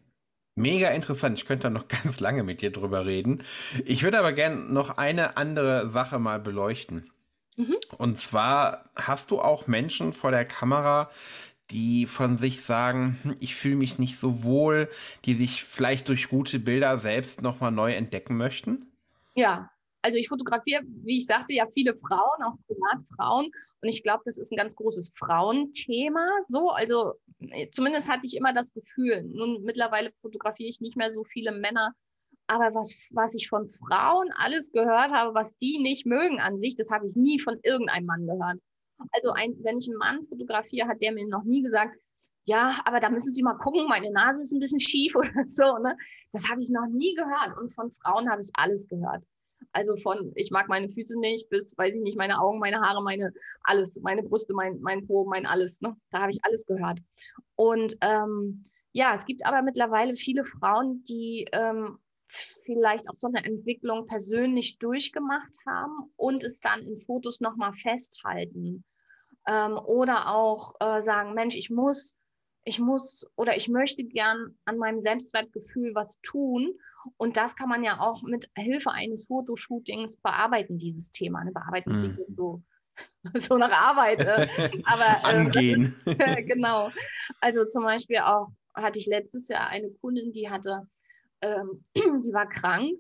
Mega 0.57 0.89
interessant. 0.89 1.37
Ich 1.37 1.45
könnte 1.45 1.63
da 1.63 1.69
noch 1.69 1.87
ganz 2.03 2.19
lange 2.19 2.43
mit 2.43 2.61
dir 2.61 2.71
drüber 2.71 3.05
reden. 3.05 3.43
Ich 3.85 4.03
würde 4.03 4.19
aber 4.19 4.33
gerne 4.33 4.55
noch 4.55 4.97
eine 4.97 5.37
andere 5.37 5.89
Sache 5.89 6.17
mal 6.17 6.39
beleuchten. 6.39 7.11
Mhm. 7.57 7.75
Und 7.97 8.19
zwar 8.19 8.89
hast 8.95 9.31
du 9.31 9.39
auch 9.39 9.67
Menschen 9.67 10.13
vor 10.13 10.31
der 10.31 10.45
Kamera, 10.45 11.11
die 11.69 12.07
von 12.07 12.37
sich 12.37 12.63
sagen, 12.63 13.19
hm, 13.21 13.35
ich 13.39 13.55
fühle 13.55 13.75
mich 13.75 13.99
nicht 13.99 14.17
so 14.19 14.43
wohl, 14.43 14.89
die 15.25 15.35
sich 15.35 15.63
vielleicht 15.63 16.09
durch 16.09 16.27
gute 16.27 16.59
Bilder 16.59 16.97
selbst 16.99 17.41
nochmal 17.41 17.71
neu 17.71 17.93
entdecken 17.93 18.35
möchten? 18.35 18.87
Ja, 19.35 19.69
Also 20.01 20.17
ich 20.17 20.29
fotografiere, 20.29 20.83
wie 20.85 21.17
ich 21.17 21.25
sagte, 21.25 21.53
ja 21.53 21.65
viele 21.73 21.95
Frauen, 21.95 22.43
auch 22.43 22.55
Privatfrauen. 22.67 23.51
Und 23.81 23.89
ich 23.89 24.03
glaube, 24.03 24.21
das 24.25 24.37
ist 24.37 24.51
ein 24.51 24.57
ganz 24.57 24.75
großes 24.75 25.11
Frauenthema. 25.15 26.29
So, 26.47 26.69
also 26.69 27.13
äh, 27.39 27.69
zumindest 27.71 28.09
hatte 28.09 28.27
ich 28.27 28.35
immer 28.35 28.53
das 28.53 28.73
Gefühl. 28.73 29.23
Nun 29.23 29.63
mittlerweile 29.63 30.11
fotografiere 30.11 30.69
ich 30.69 30.81
nicht 30.81 30.97
mehr 30.97 31.11
so 31.11 31.23
viele 31.23 31.51
Männer. 31.51 31.93
Aber 32.47 32.73
was, 32.73 32.97
was 33.11 33.35
ich 33.35 33.49
von 33.49 33.67
Frauen 33.67 34.29
alles 34.37 34.71
gehört 34.71 35.11
habe, 35.11 35.33
was 35.33 35.57
die 35.57 35.79
nicht 35.79 36.05
mögen 36.05 36.39
an 36.39 36.57
sich, 36.57 36.75
das 36.75 36.89
habe 36.89 37.05
ich 37.05 37.15
nie 37.15 37.39
von 37.39 37.59
irgendeinem 37.63 38.05
Mann 38.05 38.25
gehört. 38.25 38.59
Also 39.11 39.31
ein, 39.31 39.55
wenn 39.63 39.77
ich 39.77 39.87
einen 39.87 39.97
Mann 39.97 40.23
fotografiere, 40.23 40.87
hat 40.87 41.01
der 41.01 41.11
mir 41.11 41.27
noch 41.27 41.43
nie 41.43 41.61
gesagt, 41.61 41.99
ja, 42.45 42.79
aber 42.85 42.99
da 42.99 43.09
müssen 43.09 43.33
Sie 43.33 43.43
mal 43.43 43.57
gucken, 43.57 43.87
meine 43.87 44.11
Nase 44.11 44.41
ist 44.41 44.53
ein 44.53 44.59
bisschen 44.59 44.79
schief 44.79 45.15
oder 45.15 45.45
so. 45.45 45.77
Ne? 45.79 45.95
Das 46.31 46.49
habe 46.49 46.61
ich 46.61 46.69
noch 46.69 46.87
nie 46.87 47.13
gehört. 47.13 47.57
Und 47.59 47.73
von 47.73 47.91
Frauen 47.91 48.29
habe 48.29 48.41
ich 48.41 48.49
alles 48.53 48.87
gehört. 48.87 49.23
Also 49.71 49.95
von, 49.97 50.31
ich 50.35 50.51
mag 50.51 50.67
meine 50.69 50.89
Füße 50.89 51.19
nicht, 51.19 51.49
bis, 51.49 51.77
weiß 51.77 51.95
ich 51.95 52.01
nicht, 52.01 52.17
meine 52.17 52.39
Augen, 52.39 52.59
meine 52.59 52.81
Haare, 52.81 53.03
meine 53.03 53.31
alles, 53.61 53.99
meine 54.01 54.23
Brüste, 54.23 54.53
mein, 54.53 54.79
mein 54.81 55.05
Po, 55.05 55.25
mein 55.25 55.45
alles. 55.45 55.81
Ne? 55.81 55.95
Da 56.11 56.21
habe 56.21 56.31
ich 56.31 56.39
alles 56.43 56.65
gehört. 56.65 56.99
Und 57.55 57.97
ähm, 58.01 58.65
ja, 58.93 59.13
es 59.13 59.25
gibt 59.25 59.45
aber 59.45 59.61
mittlerweile 59.61 60.15
viele 60.15 60.43
Frauen, 60.43 61.03
die 61.03 61.47
ähm, 61.51 61.99
vielleicht 62.65 63.09
auch 63.09 63.15
so 63.15 63.27
eine 63.27 63.45
Entwicklung 63.45 64.05
persönlich 64.05 64.79
durchgemacht 64.79 65.53
haben 65.65 66.11
und 66.15 66.43
es 66.43 66.59
dann 66.59 66.81
in 66.81 66.97
Fotos 66.97 67.39
nochmal 67.39 67.73
festhalten. 67.73 68.83
Ähm, 69.47 69.77
oder 69.77 70.33
auch 70.33 70.73
äh, 70.79 70.99
sagen, 70.99 71.33
Mensch, 71.33 71.55
ich 71.55 71.69
muss, 71.69 72.17
ich 72.65 72.79
muss 72.79 73.25
oder 73.35 73.55
ich 73.55 73.69
möchte 73.69 74.03
gern 74.03 74.57
an 74.65 74.77
meinem 74.77 74.99
Selbstwertgefühl 74.99 75.95
was 75.95 76.19
tun. 76.21 76.73
Und 77.17 77.37
das 77.37 77.55
kann 77.55 77.69
man 77.69 77.83
ja 77.83 77.99
auch 77.99 78.21
mit 78.23 78.49
Hilfe 78.55 78.91
eines 78.91 79.27
Fotoshootings 79.27 80.17
bearbeiten, 80.17 80.77
dieses 80.77 81.11
Thema. 81.11 81.43
Ne? 81.43 81.51
Bearbeiten 81.51 81.91
mhm. 81.91 82.15
klingt 82.15 82.33
so, 82.33 82.61
so 83.35 83.57
nach 83.57 83.71
Arbeit. 83.71 84.21
Äh, 84.21 84.47
aber, 84.85 85.05
äh, 85.23 85.35
Angehen. 85.35 85.95
genau. 86.05 86.91
Also 87.41 87.65
zum 87.65 87.83
Beispiel 87.83 88.19
auch 88.19 88.49
hatte 88.73 88.99
ich 88.99 89.07
letztes 89.07 89.47
Jahr 89.47 89.67
eine 89.67 89.89
Kundin, 89.89 90.33
die 90.33 90.49
hatte 90.49 90.87
ähm, 91.41 91.83
die 91.95 92.33
war 92.33 92.47
krank, 92.47 92.93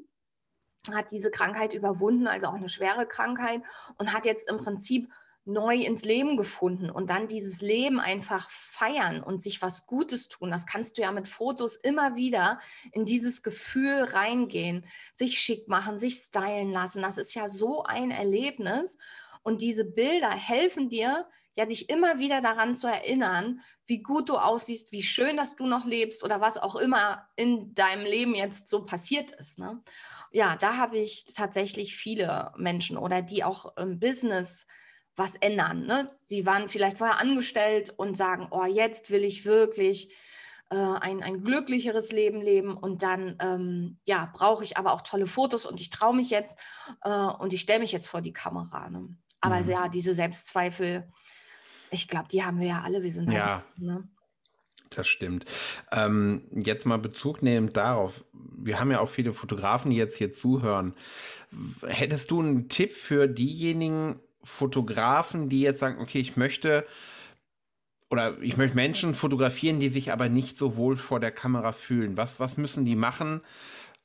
hat 0.91 1.11
diese 1.11 1.31
Krankheit 1.31 1.73
überwunden, 1.73 2.27
also 2.27 2.47
auch 2.47 2.53
eine 2.53 2.69
schwere 2.69 3.05
Krankheit 3.05 3.61
und 3.97 4.13
hat 4.13 4.25
jetzt 4.25 4.49
im 4.49 4.57
Prinzip 4.57 5.09
neu 5.47 5.77
ins 5.77 6.03
Leben 6.03 6.37
gefunden 6.37 6.89
und 6.89 7.09
dann 7.09 7.27
dieses 7.27 7.61
Leben 7.61 7.99
einfach 7.99 8.49
feiern 8.51 9.23
und 9.23 9.41
sich 9.41 9.61
was 9.61 9.85
Gutes 9.85 10.27
tun. 10.27 10.51
Das 10.51 10.65
kannst 10.65 10.97
du 10.97 11.01
ja 11.01 11.11
mit 11.11 11.27
Fotos 11.27 11.75
immer 11.75 12.15
wieder 12.15 12.59
in 12.91 13.05
dieses 13.05 13.43
Gefühl 13.43 14.03
reingehen, 14.03 14.85
sich 15.13 15.39
schick 15.39 15.67
machen, 15.67 15.97
sich 15.97 16.15
stylen 16.15 16.71
lassen. 16.71 17.01
Das 17.01 17.17
ist 17.17 17.33
ja 17.33 17.47
so 17.47 17.83
ein 17.83 18.11
Erlebnis 18.11 18.97
und 19.43 19.61
diese 19.61 19.85
Bilder 19.85 20.31
helfen 20.31 20.89
dir, 20.89 21.25
ja, 21.55 21.65
dich 21.65 21.89
immer 21.89 22.19
wieder 22.19 22.39
daran 22.41 22.75
zu 22.75 22.87
erinnern, 22.87 23.61
wie 23.87 24.03
gut 24.03 24.29
du 24.29 24.37
aussiehst, 24.37 24.91
wie 24.91 25.01
schön, 25.01 25.37
dass 25.37 25.55
du 25.55 25.65
noch 25.65 25.85
lebst 25.85 26.23
oder 26.23 26.41
was 26.41 26.57
auch 26.57 26.75
immer 26.75 27.27
in 27.35 27.73
deinem 27.73 28.05
Leben 28.05 28.35
jetzt 28.35 28.67
so 28.67 28.85
passiert 28.85 29.31
ist. 29.31 29.57
Ne? 29.57 29.81
Ja, 30.31 30.55
da 30.57 30.77
habe 30.77 30.97
ich 30.97 31.25
tatsächlich 31.33 31.95
viele 31.95 32.51
Menschen 32.57 32.97
oder 32.97 33.21
die 33.21 33.43
auch 33.43 33.75
im 33.77 33.99
Business 33.99 34.67
was 35.17 35.35
ändern. 35.35 35.85
Ne? 35.85 36.07
Sie 36.25 36.45
waren 36.45 36.69
vielleicht 36.69 36.99
vorher 36.99 37.19
angestellt 37.19 37.93
und 37.97 38.15
sagen, 38.15 38.47
oh, 38.51 38.65
jetzt 38.65 39.09
will 39.09 39.23
ich 39.23 39.45
wirklich 39.45 40.13
äh, 40.69 40.75
ein, 40.75 41.23
ein 41.23 41.41
glücklicheres 41.41 42.11
Leben 42.11 42.41
leben 42.41 42.77
und 42.77 43.03
dann 43.03 43.35
ähm, 43.39 43.97
ja, 44.05 44.29
brauche 44.33 44.63
ich 44.63 44.77
aber 44.77 44.93
auch 44.93 45.01
tolle 45.01 45.25
Fotos 45.25 45.65
und 45.65 45.81
ich 45.81 45.89
traue 45.89 46.15
mich 46.15 46.29
jetzt 46.29 46.57
äh, 47.03 47.09
und 47.09 47.53
ich 47.53 47.61
stelle 47.61 47.79
mich 47.79 47.91
jetzt 47.91 48.07
vor 48.07 48.21
die 48.21 48.33
Kamera. 48.33 48.89
Ne? 48.89 49.09
Aber 49.41 49.61
mhm. 49.61 49.69
ja, 49.69 49.87
diese 49.87 50.13
Selbstzweifel, 50.13 51.11
ich 51.89 52.07
glaube, 52.07 52.27
die 52.31 52.43
haben 52.43 52.59
wir 52.59 52.67
ja 52.67 52.81
alle. 52.81 53.01
Wir 53.01 53.11
sind 53.11 53.31
ja. 53.31 53.63
Ne? 53.77 54.07
Das 54.89 55.07
stimmt. 55.07 55.45
Ähm, 55.91 56.43
jetzt 56.51 56.85
mal 56.85 56.97
Bezug 56.97 57.41
nehmend 57.41 57.75
darauf. 57.75 58.23
Wir 58.33 58.79
haben 58.79 58.91
ja 58.91 58.99
auch 58.99 59.09
viele 59.09 59.33
Fotografen, 59.33 59.91
die 59.91 59.97
jetzt 59.97 60.17
hier 60.17 60.31
zuhören. 60.31 60.93
Hättest 61.85 62.31
du 62.31 62.41
einen 62.41 62.69
Tipp 62.69 62.93
für 62.93 63.27
diejenigen 63.27 64.19
Fotografen, 64.43 65.49
die 65.49 65.61
jetzt 65.61 65.79
sagen, 65.79 65.99
okay, 65.99 66.19
ich 66.19 66.37
möchte 66.37 66.85
oder 68.09 68.41
ich 68.41 68.55
möchte 68.57 68.75
Menschen 68.75 69.15
fotografieren, 69.15 69.79
die 69.79 69.89
sich 69.89 70.11
aber 70.11 70.29
nicht 70.29 70.57
so 70.57 70.77
wohl 70.77 70.95
vor 70.95 71.19
der 71.19 71.31
Kamera 71.31 71.73
fühlen. 71.73 72.15
Was, 72.15 72.39
was 72.39 72.57
müssen 72.57 72.85
die 72.85 72.95
machen? 72.95 73.41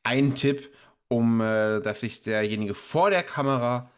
Ein 0.02 0.34
Tipp, 0.34 0.74
um 1.08 1.40
äh, 1.40 1.80
dass 1.80 2.00
sich 2.00 2.22
derjenige 2.22 2.74
vor 2.74 3.10
der 3.10 3.22
Kamera 3.22 3.90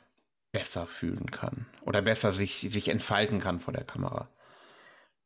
besser 0.52 0.86
fühlen 0.86 1.30
kann 1.30 1.66
oder 1.82 2.02
besser 2.02 2.32
sich, 2.32 2.66
sich 2.70 2.88
entfalten 2.88 3.40
kann 3.40 3.60
vor 3.60 3.72
der 3.72 3.84
Kamera? 3.84 4.28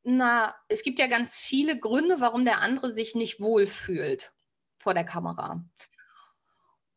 Na, 0.04 0.54
es 0.68 0.82
gibt 0.82 0.98
ja 0.98 1.06
ganz 1.06 1.34
viele 1.34 1.78
Gründe, 1.78 2.16
warum 2.20 2.44
der 2.44 2.60
andere 2.60 2.90
sich 2.90 3.14
nicht 3.14 3.40
wohlfühlt 3.40 4.32
vor 4.78 4.94
der 4.94 5.04
Kamera. 5.04 5.62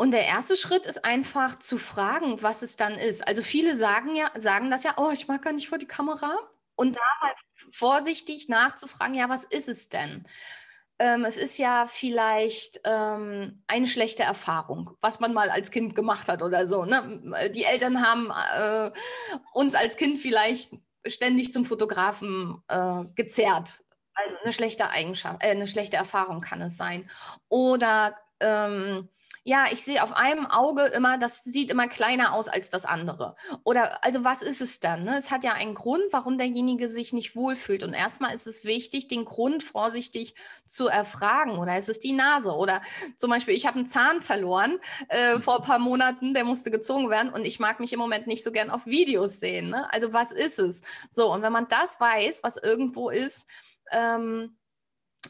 Und 0.02 0.10
der 0.10 0.26
erste 0.26 0.56
Schritt 0.56 0.88
ist 0.88 1.06
einfach 1.06 1.60
zu 1.60 1.78
fragen, 1.78 2.42
was 2.42 2.64
es 2.64 2.76
dann 2.76 2.96
ist. 2.96 3.28
Also 3.28 3.44
viele 3.44 3.76
sagen 3.76 4.16
ja, 4.16 4.32
sagen 4.36 4.72
das 4.72 4.82
ja, 4.82 4.96
oh, 4.98 5.12
ich 5.12 5.28
mag 5.28 5.44
gar 5.44 5.54
nicht 5.54 5.70
vor 5.70 5.78
die 5.78 5.86
Kamera. 5.86 6.40
Und 6.74 6.96
da 6.96 7.02
mal 7.22 7.36
vorsichtig 7.70 8.50
nachzufragen, 8.50 9.14
ja, 9.14 9.30
was 9.30 9.44
ist 9.44 9.70
es 9.70 9.90
denn? 9.90 10.26
ähm, 11.02 11.26
es 11.26 11.36
ist 11.36 11.58
ja 11.58 11.86
vielleicht 11.88 12.82
ähm, 12.84 13.64
eine 13.68 13.88
schlechte 13.88 14.22
Erfahrung, 14.22 14.92
was 15.02 15.20
man 15.20 15.34
mal 15.34 15.50
als 15.50 15.72
Kind 15.72 15.96
gemacht 15.96 16.28
hat 16.28 16.44
oder 16.44 16.68
so. 16.68 16.86
Ne? 16.86 17.52
Die 17.56 17.64
Eltern 17.64 18.06
haben 18.06 18.32
äh, 18.32 18.92
uns 19.54 19.74
als 19.74 19.98
Kind 19.98 20.20
vielleicht 20.20 20.78
ständig 21.08 21.54
zum 21.54 21.66
Fotografen 21.66 22.62
äh, 22.68 23.04
gezerrt. 23.16 23.80
Also 24.14 24.36
eine 24.44 24.54
schlechte 24.54 24.90
Eigenschaft, 24.90 25.44
äh, 25.44 25.50
eine 25.50 25.68
schlechte 25.68 25.98
Erfahrung 25.98 26.42
kann 26.42 26.62
es 26.62 26.78
sein. 26.78 27.10
Oder 27.50 28.16
ähm, 28.40 29.10
ja, 29.44 29.66
ich 29.72 29.84
sehe 29.84 30.04
auf 30.04 30.14
einem 30.14 30.46
Auge 30.46 30.84
immer, 30.84 31.18
das 31.18 31.44
sieht 31.44 31.72
immer 31.72 31.88
kleiner 31.88 32.34
aus 32.34 32.48
als 32.48 32.70
das 32.70 32.86
andere. 32.86 33.36
Oder 33.64 34.04
also 34.04 34.24
was 34.24 34.44
ist 34.44 34.62
es 34.62 34.80
dann? 34.80 35.04
Ne? 35.04 35.18
Es 35.18 35.32
hat 35.32 35.44
ja 35.44 35.54
einen 35.54 35.74
Grund, 35.74 36.04
warum 36.12 36.38
derjenige 36.38 36.88
sich 36.88 37.12
nicht 37.12 37.36
wohlfühlt. 37.36 37.82
Und 37.82 37.94
erstmal 37.94 38.36
ist 38.36 38.46
es 38.46 38.66
wichtig, 38.66 39.08
den 39.08 39.26
Grund 39.26 39.64
vorsichtig 39.64 40.36
zu 40.68 40.88
erfragen. 40.88 41.58
Oder 41.58 41.78
ist 41.78 41.90
es 41.90 41.98
die 41.98 42.12
Nase? 42.12 42.52
Oder 42.52 42.84
zum 43.18 43.32
Beispiel, 43.32 43.56
ich 43.56 43.66
habe 43.66 43.80
einen 43.80 43.88
Zahn 43.88 44.22
verloren 44.22 44.80
äh, 45.10 45.40
vor 45.40 45.58
ein 45.58 45.66
paar 45.66 45.80
Monaten, 45.80 46.36
der 46.36 46.44
musste 46.44 46.70
gezogen 46.70 47.10
werden 47.10 47.34
und 47.34 47.44
ich 47.44 47.60
mag 47.60 47.80
mich 47.80 47.94
im 47.94 48.00
Moment 48.00 48.28
nicht 48.28 48.44
so 48.44 48.52
gern 48.52 48.70
auf 48.70 48.86
Videos 48.86 49.40
sehen. 49.40 49.70
Ne? 49.70 49.92
Also 49.92 50.14
was 50.14 50.32
ist 50.32 50.60
es? 50.60 50.82
So, 51.10 51.34
und 51.34 51.42
wenn 51.42 51.52
man 51.52 51.68
das 51.68 52.00
weiß, 52.00 52.44
was 52.44 52.58
irgendwo 52.58 53.10
ist, 53.10 53.48
ähm, 53.92 54.56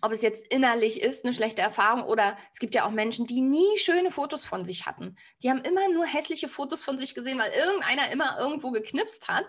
ob 0.02 0.12
es 0.12 0.22
jetzt 0.22 0.48
innerlich 0.48 1.02
ist, 1.02 1.26
eine 1.26 1.34
schlechte 1.34 1.62
Erfahrung 1.62 2.04
oder 2.04 2.38
es 2.54 2.60
gibt 2.60 2.76
ja 2.76 2.86
auch 2.86 2.92
Menschen, 2.92 3.28
die 3.28 3.42
nie 3.42 3.78
schöne 3.78 4.12
Fotos 4.12 4.46
von 4.46 4.66
sich 4.66 4.86
hatten. 4.86 5.18
Die 5.44 5.50
haben 5.50 5.62
immer 5.62 5.90
nur 5.90 6.06
hässliche 6.06 6.48
Fotos 6.48 6.84
von 6.84 6.98
sich 6.98 7.14
gesehen, 7.14 7.40
weil 7.40 7.52
irgendeiner 7.52 8.10
immer 8.12 8.40
irgendwo 8.40 8.72
geknipst 8.72 9.28
hat 9.28 9.46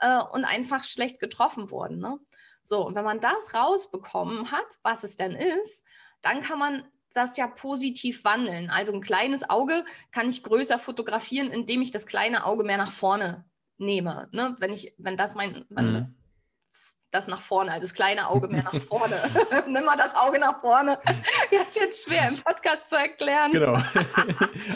äh, 0.00 0.20
und 0.32 0.44
einfach 0.44 0.84
schlecht 0.84 1.20
getroffen 1.20 1.70
wurden. 1.70 1.98
Ne? 1.98 2.18
So, 2.62 2.86
und 2.86 2.94
wenn 2.94 3.04
man 3.04 3.20
das 3.20 3.54
rausbekommen 3.54 4.52
hat, 4.52 4.66
was 4.82 5.04
es 5.04 5.16
denn 5.16 5.32
ist, 5.32 5.84
dann 6.20 6.42
kann 6.42 6.58
man 6.58 6.84
das 7.14 7.36
ja 7.38 7.46
positiv 7.46 8.24
wandeln. 8.24 8.68
Also 8.68 8.92
ein 8.92 9.00
kleines 9.00 9.48
Auge 9.48 9.84
kann 10.12 10.28
ich 10.28 10.42
größer 10.42 10.78
fotografieren, 10.78 11.50
indem 11.50 11.80
ich 11.80 11.90
das 11.90 12.06
kleine 12.06 12.44
Auge 12.44 12.62
mehr 12.62 12.76
nach 12.76 12.92
vorne 12.92 13.46
nehme. 13.78 14.28
Ne? 14.32 14.54
Wenn 14.58 14.72
ich, 14.72 14.94
wenn 14.98 15.16
das 15.16 15.34
mein, 15.34 15.64
wenn 15.70 15.92
mhm 15.92 16.17
das 17.10 17.26
nach 17.26 17.40
vorne, 17.40 17.72
also 17.72 17.86
das 17.86 17.94
kleine 17.94 18.28
Auge 18.28 18.48
mehr 18.48 18.64
nach 18.64 18.82
vorne. 18.86 19.20
Nimm 19.66 19.84
mal 19.84 19.96
das 19.96 20.14
Auge 20.14 20.38
nach 20.38 20.60
vorne. 20.60 20.98
Ja, 21.50 21.62
ist 21.66 21.76
jetzt 21.76 22.04
schwer 22.04 22.28
im 22.28 22.42
Podcast 22.42 22.90
zu 22.90 22.96
erklären. 22.96 23.52
Genau. 23.52 23.80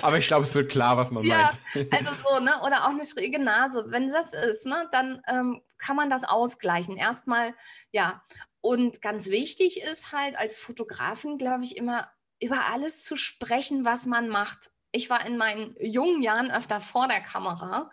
Aber 0.03 0.19
ich 0.19 0.27
glaube, 0.27 0.45
es 0.45 0.55
wird 0.55 0.71
klar, 0.71 0.97
was 0.97 1.11
man 1.11 1.25
ja, 1.25 1.51
meint. 1.75 1.93
Also 1.93 2.13
so, 2.15 2.41
ne? 2.43 2.53
Oder 2.65 2.85
auch 2.85 2.91
eine 2.91 3.05
schräge 3.05 3.39
Nase. 3.39 3.85
Wenn 3.89 4.09
das 4.09 4.33
ist, 4.33 4.67
ne, 4.67 4.89
dann 4.93 5.23
ähm, 5.29 5.63
kann 5.79 5.97
man 5.97 6.11
das 6.11 6.25
ausgleichen. 6.25 6.97
Erstmal, 6.97 7.55
ja. 7.91 8.23
Und 8.61 9.03
ganz 9.03 9.29
wichtig 9.29 9.83
ist 9.83 10.13
halt 10.13 10.37
als 10.37 10.59
Fotografen, 10.59 11.37
glaube 11.37 11.65
ich, 11.65 11.77
immer 11.77 12.11
über 12.41 12.67
alles 12.73 13.05
zu 13.05 13.17
sprechen, 13.17 13.85
was 13.85 14.07
man 14.07 14.29
macht 14.29 14.72
ich 14.93 15.09
war 15.09 15.27
in 15.27 15.39
meinen 15.39 15.75
jungen 15.81 16.23
Jahren 16.23 16.51
öfter 16.51 16.81
vor 16.81 17.09
der 17.09 17.21
Kamera 17.21 17.91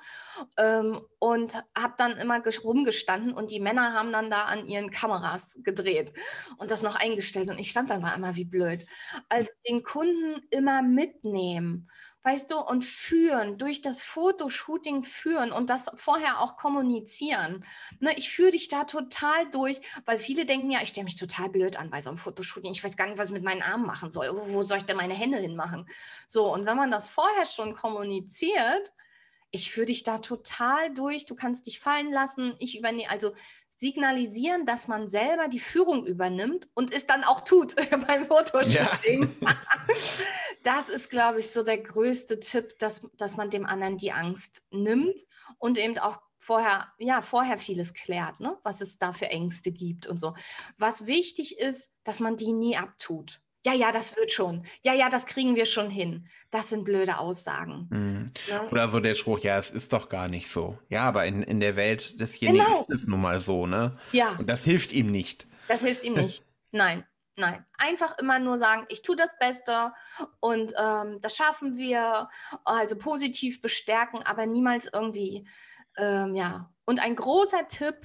ähm, 0.57 0.99
und 1.17 1.55
habe 1.75 1.93
dann 1.97 2.17
immer 2.17 2.41
rumgestanden 2.63 3.33
und 3.33 3.51
die 3.51 3.61
Männer 3.61 3.93
haben 3.93 4.11
dann 4.11 4.29
da 4.29 4.43
an 4.43 4.67
ihren 4.67 4.91
Kameras 4.91 5.59
gedreht 5.63 6.13
und 6.57 6.71
das 6.71 6.83
noch 6.83 6.95
eingestellt 6.95 7.49
und 7.49 7.57
ich 7.57 7.71
stand 7.71 7.89
dann 7.89 8.01
da 8.01 8.13
immer 8.13 8.35
wie 8.35 8.45
blöd. 8.45 8.85
Also 9.29 9.49
den 9.67 9.81
Kunden 9.83 10.41
immer 10.51 10.81
mitnehmen 10.81 11.89
weißt 12.23 12.51
du, 12.51 12.59
und 12.59 12.83
führen, 12.83 13.57
durch 13.57 13.81
das 13.81 14.03
Fotoshooting 14.03 15.03
führen 15.03 15.51
und 15.51 15.69
das 15.69 15.89
vorher 15.95 16.41
auch 16.41 16.57
kommunizieren. 16.57 17.65
Ne, 17.99 18.13
ich 18.17 18.29
führe 18.29 18.51
dich 18.51 18.67
da 18.67 18.83
total 18.83 19.49
durch, 19.51 19.81
weil 20.05 20.17
viele 20.17 20.45
denken 20.45 20.71
ja, 20.71 20.81
ich 20.81 20.89
stelle 20.89 21.05
mich 21.05 21.15
total 21.15 21.49
blöd 21.49 21.77
an 21.77 21.89
bei 21.89 22.01
so 22.01 22.09
einem 22.09 22.17
Fotoshooting. 22.17 22.71
Ich 22.71 22.83
weiß 22.83 22.97
gar 22.97 23.07
nicht, 23.07 23.17
was 23.17 23.29
ich 23.29 23.33
mit 23.33 23.43
meinen 23.43 23.61
Armen 23.61 23.85
machen 23.85 24.11
soll. 24.11 24.29
Wo, 24.35 24.53
wo 24.53 24.63
soll 24.63 24.77
ich 24.77 24.85
denn 24.85 24.97
meine 24.97 25.13
Hände 25.13 25.37
hinmachen? 25.37 25.87
So, 26.27 26.51
und 26.53 26.65
wenn 26.65 26.77
man 26.77 26.91
das 26.91 27.09
vorher 27.09 27.45
schon 27.45 27.75
kommuniziert, 27.75 28.93
ich 29.51 29.71
führe 29.71 29.87
dich 29.87 30.03
da 30.03 30.19
total 30.19 30.93
durch, 30.93 31.25
du 31.25 31.35
kannst 31.35 31.65
dich 31.67 31.79
fallen 31.79 32.11
lassen, 32.11 32.55
ich 32.59 32.77
übernehme, 32.77 33.09
also 33.09 33.33
signalisieren, 33.79 34.65
dass 34.65 34.89
man 34.89 35.07
selber 35.07 35.47
die 35.47 35.59
Führung 35.59 36.05
übernimmt 36.05 36.69
und 36.73 36.91
es 36.91 37.07
dann 37.07 37.23
auch 37.23 37.41
tut 37.41 37.75
beim 38.07 38.25
Fotoshooting. 38.25 39.37
Ja. 39.39 39.57
das 40.63 40.89
ist, 40.89 41.09
glaube 41.09 41.39
ich, 41.39 41.49
so 41.51 41.63
der 41.63 41.77
größte 41.77 42.41
Tipp, 42.41 42.77
dass, 42.79 43.09
dass 43.17 43.37
man 43.37 43.49
dem 43.49 43.65
anderen 43.65 43.97
die 43.97 44.11
Angst 44.11 44.63
nimmt 44.71 45.17
und 45.59 45.77
eben 45.77 45.97
auch 45.97 46.19
vorher, 46.37 46.91
ja, 46.97 47.21
vorher 47.21 47.57
vieles 47.57 47.93
klärt, 47.93 48.41
ne? 48.41 48.57
was 48.63 48.81
es 48.81 48.97
da 48.97 49.13
für 49.13 49.27
Ängste 49.27 49.71
gibt 49.71 50.07
und 50.07 50.17
so. 50.17 50.35
Was 50.77 51.05
wichtig 51.05 51.57
ist, 51.57 51.93
dass 52.03 52.19
man 52.19 52.35
die 52.35 52.51
nie 52.51 52.75
abtut 52.75 53.41
ja, 53.65 53.73
ja, 53.73 53.91
das 53.91 54.15
wird 54.15 54.31
schon. 54.31 54.65
Ja, 54.83 54.93
ja, 54.93 55.09
das 55.09 55.25
kriegen 55.25 55.55
wir 55.55 55.65
schon 55.65 55.89
hin. 55.89 56.27
Das 56.49 56.69
sind 56.69 56.85
blöde 56.85 57.17
Aussagen. 57.17 57.87
Mhm. 57.89 58.31
Ja. 58.47 58.63
Oder 58.69 58.89
so 58.89 58.99
der 58.99 59.15
Spruch, 59.15 59.39
ja, 59.39 59.57
es 59.57 59.69
ist 59.69 59.91
doch 59.91 60.07
gar 60.07 60.29
nicht 60.29 60.49
so. 60.49 60.79
Ja, 60.87 61.01
aber 61.03 61.25
in, 61.25 61.43
in 61.43 61.59
der 61.59 61.75
Welt 61.75 62.19
desjenigen 62.19 62.65
genau. 62.65 62.85
ist 62.87 63.01
es 63.01 63.07
nun 63.07 63.21
mal 63.21 63.39
so, 63.39 63.67
ne? 63.67 63.97
Ja. 64.13 64.35
Und 64.37 64.47
das 64.49 64.63
hilft 64.63 64.93
ihm 64.93 65.11
nicht. 65.11 65.47
Das 65.67 65.81
hilft 65.83 66.05
ihm 66.05 66.13
nicht. 66.13 66.43
Nein, 66.71 67.03
nein. 67.35 67.65
Einfach 67.79 68.19
immer 68.19 68.37
nur 68.37 68.59
sagen, 68.59 68.85
ich 68.89 69.01
tue 69.01 69.15
das 69.15 69.35
Beste 69.39 69.91
und 70.39 70.71
ähm, 70.77 71.19
das 71.19 71.35
schaffen 71.35 71.77
wir. 71.77 72.29
Also 72.63 72.95
positiv 72.95 73.59
bestärken, 73.59 74.21
aber 74.21 74.45
niemals 74.45 74.87
irgendwie, 74.93 75.47
ähm, 75.97 76.35
ja. 76.35 76.71
Und 76.85 76.99
ein 76.99 77.15
großer 77.15 77.67
Tipp 77.67 77.95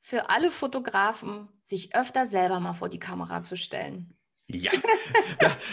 für 0.00 0.30
alle 0.30 0.50
Fotografen, 0.50 1.48
sich 1.62 1.94
öfter 1.94 2.24
selber 2.24 2.60
mal 2.60 2.72
vor 2.72 2.88
die 2.88 2.98
Kamera 2.98 3.42
zu 3.42 3.58
stellen. 3.58 4.16
Ja, 4.58 4.72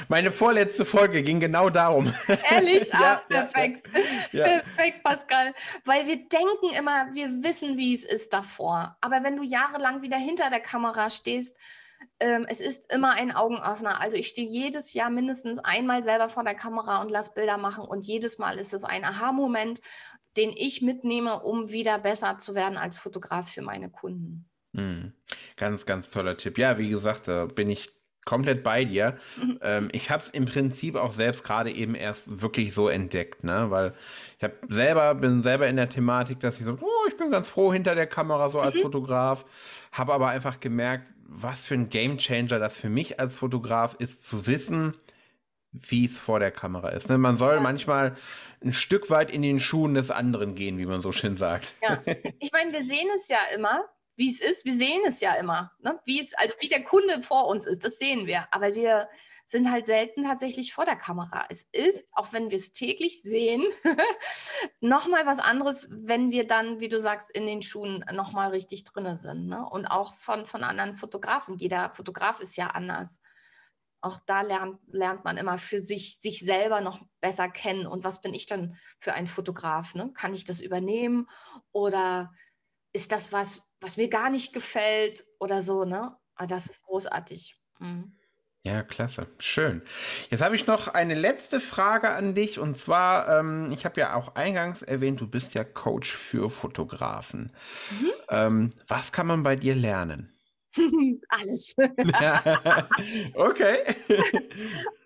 meine 0.07 0.31
vorletzte 0.31 0.85
Folge 0.85 1.23
ging 1.23 1.39
genau 1.39 1.69
darum. 1.69 2.13
Ehrlich? 2.49 2.87
ja, 2.93 3.15
ah, 3.15 3.21
perfekt. 3.27 3.87
Ja, 4.31 4.39
ja. 4.39 4.59
Perfekt, 4.59 5.03
Pascal. 5.03 5.53
Weil 5.85 6.07
wir 6.07 6.17
denken 6.17 6.75
immer, 6.77 7.13
wir 7.13 7.43
wissen, 7.43 7.77
wie 7.77 7.93
es 7.93 8.03
ist 8.03 8.33
davor. 8.33 8.97
Aber 9.01 9.23
wenn 9.23 9.37
du 9.37 9.43
jahrelang 9.43 10.01
wieder 10.01 10.17
hinter 10.17 10.49
der 10.49 10.59
Kamera 10.59 11.09
stehst, 11.09 11.57
ähm, 12.19 12.45
es 12.47 12.61
ist 12.61 12.91
immer 12.91 13.11
ein 13.11 13.31
Augenöffner. 13.31 14.01
Also 14.01 14.17
ich 14.17 14.27
stehe 14.27 14.47
jedes 14.47 14.93
Jahr 14.93 15.09
mindestens 15.09 15.59
einmal 15.59 16.03
selber 16.03 16.29
vor 16.29 16.43
der 16.43 16.55
Kamera 16.55 17.01
und 17.01 17.11
lasse 17.11 17.31
Bilder 17.33 17.57
machen 17.57 17.85
und 17.85 18.05
jedes 18.05 18.37
Mal 18.37 18.57
ist 18.57 18.73
es 18.73 18.83
ein 18.83 19.03
Aha-Moment, 19.03 19.81
den 20.35 20.51
ich 20.55 20.81
mitnehme, 20.81 21.41
um 21.41 21.71
wieder 21.71 21.97
besser 21.99 22.37
zu 22.37 22.55
werden 22.55 22.77
als 22.77 22.97
Fotograf 22.97 23.49
für 23.51 23.61
meine 23.61 23.89
Kunden. 23.89 24.47
Mhm. 24.73 25.13
Ganz, 25.55 25.85
ganz 25.85 26.09
toller 26.09 26.37
Tipp. 26.37 26.57
Ja, 26.57 26.77
wie 26.77 26.89
gesagt, 26.89 27.27
da 27.27 27.45
bin 27.45 27.69
ich 27.69 27.96
komplett 28.27 28.61
bei 28.61 28.83
dir. 28.85 29.17
Mhm. 29.41 29.59
Ähm, 29.61 29.89
ich 29.93 30.11
habe 30.11 30.21
es 30.21 30.29
im 30.29 30.45
Prinzip 30.45 30.95
auch 30.95 31.13
selbst 31.13 31.43
gerade 31.43 31.71
eben 31.71 31.95
erst 31.95 32.41
wirklich 32.41 32.73
so 32.73 32.89
entdeckt, 32.89 33.43
ne? 33.43 33.67
Weil 33.69 33.93
ich 34.37 34.43
habe 34.43 34.53
selber 34.69 35.15
bin 35.15 35.41
selber 35.41 35.67
in 35.67 35.77
der 35.77 35.89
Thematik, 35.89 36.41
dass 36.41 36.59
ich 36.59 36.65
so, 36.65 36.77
oh, 36.79 37.07
ich 37.07 37.17
bin 37.17 37.31
ganz 37.31 37.49
froh 37.49 37.71
hinter 37.73 37.95
der 37.95 38.05
Kamera 38.05 38.49
so 38.49 38.59
als 38.59 38.75
mhm. 38.75 38.81
Fotograf, 38.81 39.45
habe 39.93 40.13
aber 40.13 40.27
einfach 40.27 40.59
gemerkt, 40.59 41.07
was 41.23 41.65
für 41.65 41.73
ein 41.73 41.89
Gamechanger 41.89 42.59
das 42.59 42.77
für 42.77 42.89
mich 42.89 43.19
als 43.19 43.37
Fotograf 43.37 43.95
ist, 43.99 44.25
zu 44.25 44.45
wissen, 44.45 44.93
wie 45.71 46.05
es 46.05 46.19
vor 46.19 46.39
der 46.39 46.51
Kamera 46.51 46.89
ist. 46.89 47.09
Ne? 47.09 47.17
Man 47.17 47.37
soll 47.37 47.55
ja. 47.55 47.61
manchmal 47.61 48.15
ein 48.63 48.73
Stück 48.73 49.09
weit 49.09 49.31
in 49.31 49.41
den 49.41 49.59
Schuhen 49.59 49.93
des 49.93 50.11
anderen 50.11 50.55
gehen, 50.55 50.77
wie 50.77 50.85
man 50.85 51.01
so 51.01 51.11
schön 51.11 51.37
sagt. 51.37 51.75
Ja. 51.81 52.01
Ich 52.39 52.51
meine, 52.51 52.71
wir 52.71 52.83
sehen 52.83 53.07
es 53.15 53.27
ja 53.29 53.39
immer, 53.55 53.83
wie 54.17 54.30
es 54.30 54.41
ist. 54.41 54.65
Wir 54.65 54.73
sehen 54.73 55.03
es 55.06 55.21
ja 55.21 55.34
immer, 55.36 55.71
ne? 55.80 55.99
wie 56.03 56.19
es, 56.19 56.34
also 56.34 56.53
wie 56.60 56.67
der 56.67 56.84
Kunde 56.84 57.21
vor 57.21 57.47
uns 57.47 57.65
ist, 57.65 57.86
das 57.86 57.97
sehen 57.97 58.27
wir. 58.27 58.47
Aber 58.51 58.75
wir 58.75 59.08
sind 59.45 59.71
halt 59.71 59.88
selten 59.88 60.25
tatsächlich 60.25 60.73
vor 60.73 60.84
der 60.84 60.97
Kamera. 60.97 61.45
Es 61.49 61.63
ist, 61.71 62.10
auch 62.13 62.34
wenn 62.34 62.51
wir 62.51 62.58
es 62.58 62.73
täglich 62.73 63.21
sehen, 63.21 63.63
nochmal 64.82 65.25
was 65.25 65.39
anderes, 65.39 65.88
wenn 65.89 66.32
wir 66.32 66.45
dann, 66.45 66.82
wie 66.82 66.89
du 66.89 66.99
sagst, 66.99 67.32
in 67.32 67.47
den 67.47 67.62
Schuhen 67.62 68.03
nochmal 68.12 68.49
richtig 68.49 68.84
drin 68.84 69.15
sind. 69.15 69.47
Ne? 69.47 69.65
Und 69.65 69.86
auch 69.86 70.13
von, 70.15 70.45
von 70.45 70.63
anderen 70.63 70.95
Fotografen. 70.95 71.56
Jeder 71.56 71.91
Fotograf 71.93 72.41
ist 72.41 72.58
ja 72.58 72.67
anders. 72.67 73.21
Auch 74.01 74.19
da 74.25 74.41
lernt, 74.41 74.80
lernt 74.88 75.23
man 75.23 75.38
immer 75.38 75.58
für 75.58 75.80
sich, 75.80 76.19
sich 76.19 76.39
selber 76.39 76.82
noch 76.82 76.99
besser 77.21 77.47
kennen. 77.47 77.88
Und 77.88 78.03
was 78.03 78.19
bin 78.19 78.34
ich 78.34 78.47
dann 78.47 78.75
für 78.99 79.13
ein 79.13 79.27
Fotograf? 79.27 79.95
Ne? 79.95 80.12
Kann 80.13 80.34
ich 80.34 80.43
das 80.43 80.60
übernehmen? 80.60 81.30
Oder 81.71 82.34
ist 82.91 83.13
das 83.13 83.32
was, 83.32 83.66
was 83.81 83.97
mir 83.97 84.09
gar 84.09 84.29
nicht 84.29 84.53
gefällt 84.53 85.23
oder 85.39 85.61
so, 85.61 85.85
ne? 85.85 86.17
Aber 86.35 86.43
ah, 86.43 86.47
das 86.47 86.67
ist 86.67 86.83
großartig. 86.83 87.55
Mhm. 87.79 88.17
Ja, 88.63 88.83
klasse. 88.83 89.27
Schön. 89.39 89.81
Jetzt 90.29 90.41
habe 90.43 90.55
ich 90.55 90.67
noch 90.67 90.89
eine 90.89 91.15
letzte 91.15 91.59
Frage 91.59 92.09
an 92.09 92.35
dich. 92.35 92.59
Und 92.59 92.77
zwar, 92.77 93.39
ähm, 93.39 93.71
ich 93.71 93.85
habe 93.85 93.99
ja 93.99 94.13
auch 94.13 94.35
eingangs 94.35 94.81
erwähnt, 94.81 95.21
du 95.21 95.27
bist 95.27 95.53
ja 95.53 95.63
Coach 95.63 96.13
für 96.13 96.49
Fotografen. 96.49 97.53
Mhm. 97.91 98.11
Ähm, 98.29 98.69
was 98.87 99.11
kann 99.11 99.25
man 99.25 99.43
bei 99.43 99.55
dir 99.55 99.73
lernen? 99.73 100.37
Alles. 101.29 101.75
okay. 103.35 103.77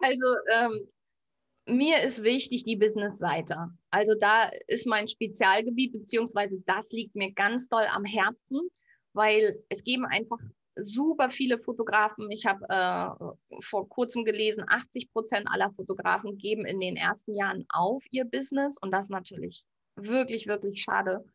Also 0.03 0.25
ähm, 0.51 0.88
mir 1.71 2.01
ist 2.01 2.23
wichtig 2.23 2.63
die 2.63 2.75
Business-Seite. 2.75 3.69
Also 3.89 4.13
da 4.19 4.49
ist 4.67 4.88
mein 4.88 5.07
Spezialgebiet, 5.07 5.93
beziehungsweise 5.93 6.62
das 6.65 6.91
liegt 6.91 7.15
mir 7.15 7.31
ganz 7.31 7.67
doll 7.67 7.86
am 7.91 8.05
Herzen, 8.05 8.69
weil 9.13 9.63
es 9.69 9.84
geben 9.84 10.05
einfach 10.05 10.39
super 10.75 11.29
viele 11.29 11.60
Fotografen. 11.60 12.29
Ich 12.31 12.45
habe 12.45 12.65
äh, 12.69 13.62
vor 13.62 13.89
kurzem 13.89 14.23
gelesen, 14.23 14.63
80 14.67 15.12
Prozent 15.12 15.47
aller 15.49 15.71
Fotografen 15.71 16.38
geben 16.38 16.65
in 16.65 16.79
den 16.79 16.95
ersten 16.95 17.36
Jahren 17.36 17.65
auf 17.69 18.03
ihr 18.12 18.25
Business 18.25 18.77
und 18.81 18.91
das 18.91 19.10
natürlich 19.10 19.63
wirklich, 19.95 20.47
wirklich 20.47 20.81
schade. 20.81 21.25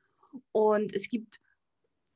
Und 0.53 0.95
es 0.95 1.09
gibt 1.09 1.39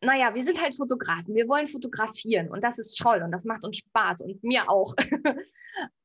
naja, 0.02 0.34
wir 0.34 0.42
sind 0.42 0.60
halt 0.60 0.74
Fotografen, 0.74 1.34
wir 1.34 1.46
wollen 1.46 1.66
fotografieren 1.66 2.48
und 2.48 2.64
das 2.64 2.78
ist 2.78 2.96
toll 2.96 3.20
und 3.22 3.32
das 3.32 3.44
macht 3.44 3.64
uns 3.64 3.78
Spaß 3.78 4.22
und 4.22 4.42
mir 4.42 4.68
auch. 4.68 4.94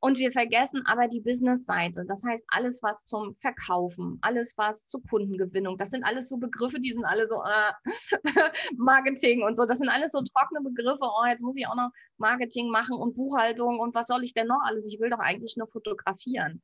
und 0.02 0.18
wir 0.18 0.34
vergessen 0.34 0.84
aber 0.86 1.08
die 1.08 1.22
Business-Seite. 1.22 2.04
Das 2.06 2.22
heißt, 2.24 2.44
alles, 2.50 2.84
was 2.84 3.06
zum 3.06 3.34
Verkaufen, 3.34 4.20
alles, 4.22 4.54
was 4.58 4.86
zur 4.86 5.02
Kundengewinnung, 5.10 5.78
das 5.78 5.92
sind 5.92 6.04
alles 6.04 6.28
so 6.28 6.38
Begriffe, 6.38 6.80
die 6.80 6.92
sind 6.92 7.06
alle 7.06 7.26
so 7.26 7.42
äh, 7.42 8.12
Marketing 8.78 9.44
und 9.44 9.56
so. 9.56 9.64
Das 9.64 9.78
sind 9.78 9.90
alles 9.90 10.12
so 10.12 10.22
trockene 10.22 10.62
Begriffe. 10.62 11.06
Oh, 11.06 11.26
jetzt 11.28 11.42
muss 11.42 11.58
ich 11.58 11.66
auch 11.66 11.76
noch 11.76 11.90
Marketing 12.18 12.70
machen 12.70 12.98
und 12.98 13.16
Buchhaltung 13.16 13.80
und 13.80 13.96
was 13.96 14.08
soll 14.08 14.24
ich 14.26 14.34
denn 14.34 14.48
noch 14.48 14.60
alles? 14.66 14.86
Ich 14.88 15.00
will 15.00 15.10
doch 15.10 15.20
eigentlich 15.20 15.56
nur 15.56 15.68
fotografieren. 15.68 16.62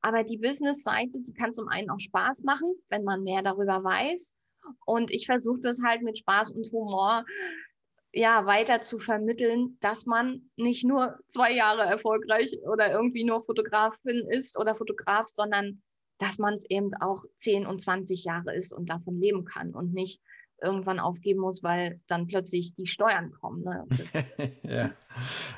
Aber 0.00 0.24
die 0.24 0.38
Business-Seite, 0.38 1.22
die 1.22 1.32
kann 1.32 1.52
zum 1.52 1.68
einen 1.68 1.90
auch 1.90 2.00
Spaß 2.00 2.42
machen, 2.42 2.74
wenn 2.90 3.04
man 3.04 3.22
mehr 3.22 3.42
darüber 3.42 3.84
weiß. 3.84 4.34
Und 4.84 5.10
ich 5.10 5.26
versuche 5.26 5.60
das 5.60 5.80
halt 5.84 6.02
mit 6.02 6.18
Spaß 6.18 6.52
und 6.52 6.70
Humor 6.72 7.24
ja, 8.12 8.44
weiter 8.44 8.82
zu 8.82 8.98
vermitteln, 8.98 9.78
dass 9.80 10.04
man 10.06 10.50
nicht 10.56 10.84
nur 10.84 11.18
zwei 11.28 11.52
Jahre 11.52 11.82
erfolgreich 11.82 12.58
oder 12.70 12.92
irgendwie 12.92 13.24
nur 13.24 13.40
Fotografin 13.40 14.26
ist 14.28 14.58
oder 14.58 14.74
Fotograf, 14.74 15.28
sondern 15.28 15.82
dass 16.18 16.38
man 16.38 16.54
es 16.54 16.68
eben 16.68 16.94
auch 17.00 17.24
10 17.36 17.66
und 17.66 17.80
20 17.80 18.24
Jahre 18.24 18.54
ist 18.54 18.72
und 18.72 18.90
davon 18.90 19.18
leben 19.18 19.44
kann 19.44 19.74
und 19.74 19.94
nicht 19.94 20.20
irgendwann 20.62 21.00
aufgeben 21.00 21.40
muss, 21.40 21.62
weil 21.62 22.00
dann 22.06 22.26
plötzlich 22.26 22.74
die 22.74 22.86
Steuern 22.86 23.32
kommen. 23.32 23.62
Ne? 23.62 23.86
ja. 24.62 24.90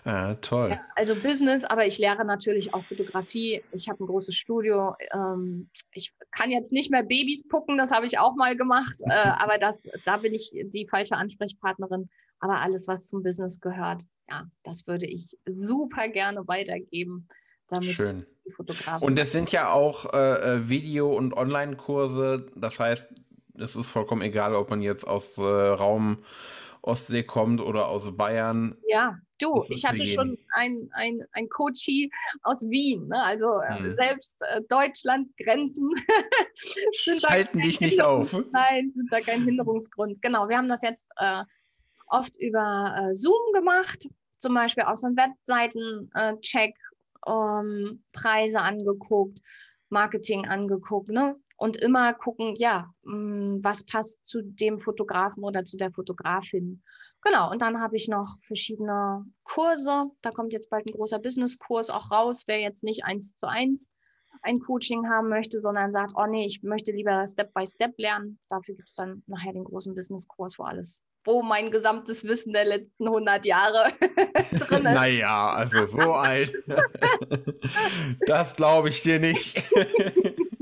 Ah, 0.04 0.34
toll. 0.34 0.70
Ja, 0.70 0.80
also 0.96 1.14
Business, 1.14 1.64
aber 1.64 1.86
ich 1.86 1.98
lehre 1.98 2.24
natürlich 2.24 2.74
auch 2.74 2.82
Fotografie. 2.82 3.62
Ich 3.72 3.88
habe 3.88 4.02
ein 4.02 4.06
großes 4.06 4.34
Studio. 4.34 4.94
Ähm, 5.12 5.68
ich 5.92 6.12
kann 6.32 6.50
jetzt 6.50 6.72
nicht 6.72 6.90
mehr 6.90 7.02
Babys 7.02 7.46
pucken, 7.48 7.76
das 7.76 7.90
habe 7.90 8.06
ich 8.06 8.18
auch 8.18 8.34
mal 8.34 8.56
gemacht, 8.56 8.96
äh, 9.02 9.12
aber 9.38 9.58
das, 9.58 9.88
da 10.04 10.16
bin 10.16 10.34
ich 10.34 10.50
die 10.52 10.86
falsche 10.88 11.16
Ansprechpartnerin. 11.16 12.08
Aber 12.40 12.60
alles, 12.60 12.88
was 12.88 13.06
zum 13.08 13.22
Business 13.22 13.60
gehört, 13.60 14.02
ja, 14.28 14.46
das 14.62 14.86
würde 14.86 15.06
ich 15.06 15.36
super 15.46 16.08
gerne 16.08 16.46
weitergeben. 16.46 17.28
Damit 17.68 17.90
Schön. 17.90 18.26
Und 19.00 19.18
es 19.18 19.32
sind 19.32 19.50
ja 19.52 19.72
auch 19.72 20.12
äh, 20.12 20.18
äh 20.56 20.68
Video- 20.68 21.16
und 21.16 21.34
Online-Kurse. 21.34 22.46
Das 22.54 22.78
heißt, 22.78 23.08
es 23.58 23.76
ist 23.76 23.88
vollkommen 23.88 24.22
egal, 24.22 24.54
ob 24.54 24.70
man 24.70 24.82
jetzt 24.82 25.06
aus 25.06 25.36
äh, 25.38 25.42
Raum 25.42 26.18
Ostsee 26.82 27.22
kommt 27.22 27.60
oder 27.60 27.88
aus 27.88 28.14
Bayern. 28.16 28.76
Ja, 28.88 29.18
du, 29.40 29.64
ich 29.70 29.84
hatte 29.84 30.06
schon 30.06 30.36
ein, 30.52 30.90
ein, 30.92 31.18
ein 31.32 31.48
Coachie 31.48 32.10
aus 32.42 32.62
Wien, 32.62 33.08
ne? 33.08 33.22
also 33.22 33.60
äh, 33.60 33.78
hm. 33.78 33.96
selbst 33.96 34.42
äh, 34.50 34.60
Deutschlands 34.68 35.32
Grenzen 35.42 35.90
halten 37.26 37.60
dich 37.60 37.80
nicht 37.80 38.02
auf. 38.02 38.32
Nein, 38.52 38.92
sind 38.94 39.10
da 39.10 39.20
kein 39.20 39.44
Hinderungsgrund. 39.44 40.20
Genau, 40.20 40.48
wir 40.48 40.58
haben 40.58 40.68
das 40.68 40.82
jetzt 40.82 41.10
äh, 41.16 41.44
oft 42.08 42.36
über 42.36 42.94
äh, 42.98 43.14
Zoom 43.14 43.52
gemacht, 43.54 44.08
zum 44.40 44.54
Beispiel 44.54 44.84
aus 44.84 45.04
einem 45.04 45.16
Webseiten-Check, 45.16 46.74
ähm, 47.26 48.02
Preise 48.12 48.60
angeguckt 48.60 49.40
Marketing 49.94 50.46
angeguckt, 50.46 51.08
ne? 51.08 51.36
Und 51.56 51.76
immer 51.76 52.14
gucken, 52.14 52.54
ja, 52.56 52.90
mh, 53.02 53.58
was 53.62 53.84
passt 53.84 54.26
zu 54.26 54.42
dem 54.42 54.78
Fotografen 54.78 55.44
oder 55.44 55.64
zu 55.64 55.76
der 55.76 55.92
Fotografin. 55.92 56.82
Genau, 57.22 57.50
und 57.50 57.62
dann 57.62 57.80
habe 57.80 57.96
ich 57.96 58.08
noch 58.08 58.36
verschiedene 58.42 59.24
Kurse. 59.44 60.06
Da 60.20 60.30
kommt 60.30 60.52
jetzt 60.52 60.68
bald 60.68 60.86
ein 60.86 60.92
großer 60.92 61.20
Business-Kurs 61.20 61.90
auch 61.90 62.10
raus, 62.10 62.42
wer 62.46 62.60
jetzt 62.60 62.82
nicht 62.82 63.04
eins 63.04 63.34
zu 63.36 63.46
eins 63.46 63.90
ein 64.42 64.60
Coaching 64.60 65.08
haben 65.08 65.28
möchte, 65.28 65.60
sondern 65.60 65.92
sagt, 65.92 66.12
oh 66.16 66.26
nee, 66.26 66.46
ich 66.46 66.62
möchte 66.62 66.92
lieber 66.92 67.26
Step 67.26 67.52
by 67.54 67.66
Step 67.66 67.92
lernen. 67.98 68.38
Dafür 68.48 68.74
gibt 68.74 68.88
es 68.88 68.94
dann 68.94 69.22
nachher 69.26 69.52
den 69.52 69.64
großen 69.64 69.94
Business-Kurs, 69.94 70.58
wo 70.58 70.64
alles, 70.64 71.02
wo 71.24 71.42
mein 71.42 71.70
gesamtes 71.70 72.24
Wissen 72.24 72.52
der 72.52 72.66
letzten 72.66 73.06
100 73.06 73.46
Jahre 73.46 73.92
drin 74.50 74.84
ist. 74.84 74.94
Naja, 74.94 75.52
also 75.52 75.84
so 75.86 76.12
alt. 76.12 76.52
das 78.26 78.54
glaube 78.54 78.90
ich 78.90 79.02
dir 79.02 79.18
nicht. 79.18 79.62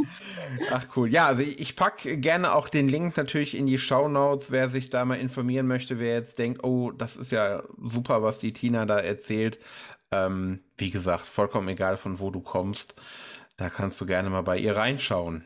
Ach 0.71 0.87
cool. 0.97 1.09
Ja, 1.09 1.27
also 1.27 1.43
ich, 1.43 1.77
packe 1.77 2.19
gerne 2.19 2.55
auch 2.55 2.69
den 2.69 2.89
Link 2.89 3.17
natürlich 3.17 3.57
in 3.57 3.67
die 3.67 3.79
Show 3.79 4.09
Notes, 4.09 4.51
wer 4.51 4.69
sich 4.69 4.91
da 4.91 5.05
mal 5.05 5.19
informieren 5.19 5.67
möchte, 5.67 5.99
wer 5.99 6.15
jetzt 6.15 6.39
denkt, 6.39 6.65
oh, 6.65 6.91
das 6.91 7.17
ist 7.17 7.33
ja 7.33 7.63
super, 7.81 8.23
was 8.23 8.39
die 8.39 8.53
Tina 8.53 8.87
da 8.87 8.99
erzählt. 8.99 9.59
Ähm, 10.11 10.61
wie 10.77 10.91
gesagt, 10.91 11.27
vollkommen 11.27 11.69
egal, 11.69 11.97
von 11.97 12.21
wo 12.21 12.31
du 12.31 12.41
kommst. 12.41 12.95
Da 13.57 13.71
kannst 13.71 14.01
du 14.01 14.07
gerne 14.07 14.31
mal 14.31 14.43
bei 14.43 14.59
ihr 14.59 14.77
reinschauen. 14.77 15.45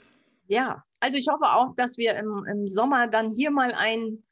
Ja, 0.48 0.84
also 1.00 1.18
ich 1.18 1.26
hoffe 1.28 1.46
auch, 1.46 1.74
dass 1.76 1.98
wir 1.98 2.14
im, 2.16 2.44
im 2.50 2.68
Sommer 2.68 3.08
dann 3.08 3.30
hier 3.30 3.50
mal 3.50 3.72
ein 3.72 4.22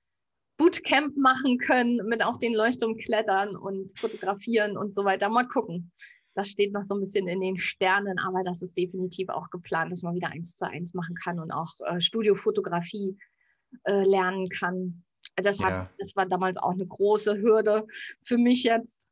Bootcamp 0.57 1.17
machen 1.17 1.59
können, 1.59 2.01
mit 2.07 2.25
auf 2.25 2.39
den 2.39 2.55
Leuchtturm 2.55 2.97
klettern 2.97 3.57
und 3.57 3.99
fotografieren 3.99 4.77
und 4.77 4.95
so 4.95 5.05
weiter. 5.05 5.29
Mal 5.29 5.49
gucken. 5.49 5.91
Das 6.35 6.49
steht 6.49 6.73
noch 6.73 6.85
so 6.85 6.95
ein 6.95 7.01
bisschen 7.01 7.29
in 7.29 7.41
den 7.41 7.59
Sternen, 7.59 8.19
aber 8.19 8.41
das 8.43 8.63
ist 8.63 8.77
definitiv 8.77 9.29
auch 9.29 9.51
geplant, 9.51 9.93
dass 9.93 10.03
man 10.03 10.15
wieder 10.15 10.29
eins 10.29 10.57
zu 10.57 10.69
eins 10.69 10.95
machen 10.95 11.15
kann 11.15 11.39
und 11.39 11.53
auch 11.53 11.75
äh, 11.87 12.01
Studiofotografie 12.01 13.17
äh, 13.85 14.03
lernen 14.03 14.49
kann. 14.49 15.05
Das, 15.37 15.63
hat, 15.63 15.71
ja. 15.71 15.91
das 15.99 16.15
war 16.17 16.27
damals 16.27 16.57
auch 16.57 16.73
eine 16.73 16.87
große 16.87 17.39
Hürde 17.39 17.87
für 18.23 18.39
mich 18.39 18.65
jetzt. 18.65 19.09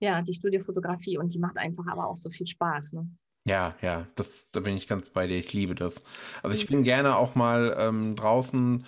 Ja, 0.00 0.20
die 0.22 0.34
Studiofotografie 0.34 1.18
und 1.18 1.32
die 1.32 1.38
macht 1.38 1.58
einfach 1.58 1.86
aber 1.86 2.08
auch 2.08 2.16
so 2.16 2.30
viel 2.30 2.46
Spaß. 2.46 2.94
Ne? 2.94 3.08
Ja, 3.46 3.76
ja, 3.80 4.06
das, 4.14 4.50
da 4.50 4.60
bin 4.60 4.76
ich 4.76 4.88
ganz 4.88 5.08
bei 5.08 5.26
dir. 5.26 5.36
Ich 5.36 5.52
liebe 5.52 5.74
das. 5.74 6.04
Also 6.42 6.56
ich 6.56 6.68
mhm. 6.68 6.74
bin 6.74 6.82
gerne 6.84 7.16
auch 7.16 7.34
mal 7.34 7.76
ähm, 7.78 8.16
draußen. 8.16 8.84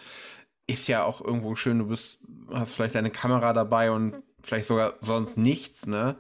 Ist 0.66 0.88
ja 0.88 1.04
auch 1.04 1.20
irgendwo 1.20 1.56
schön, 1.56 1.80
du 1.80 1.88
bist, 1.88 2.18
hast 2.50 2.72
vielleicht 2.72 2.94
deine 2.94 3.10
Kamera 3.10 3.52
dabei 3.52 3.90
und 3.90 4.12
mhm. 4.12 4.22
Vielleicht 4.44 4.66
sogar 4.66 4.94
sonst 5.00 5.36
nichts, 5.36 5.86
ne? 5.86 6.16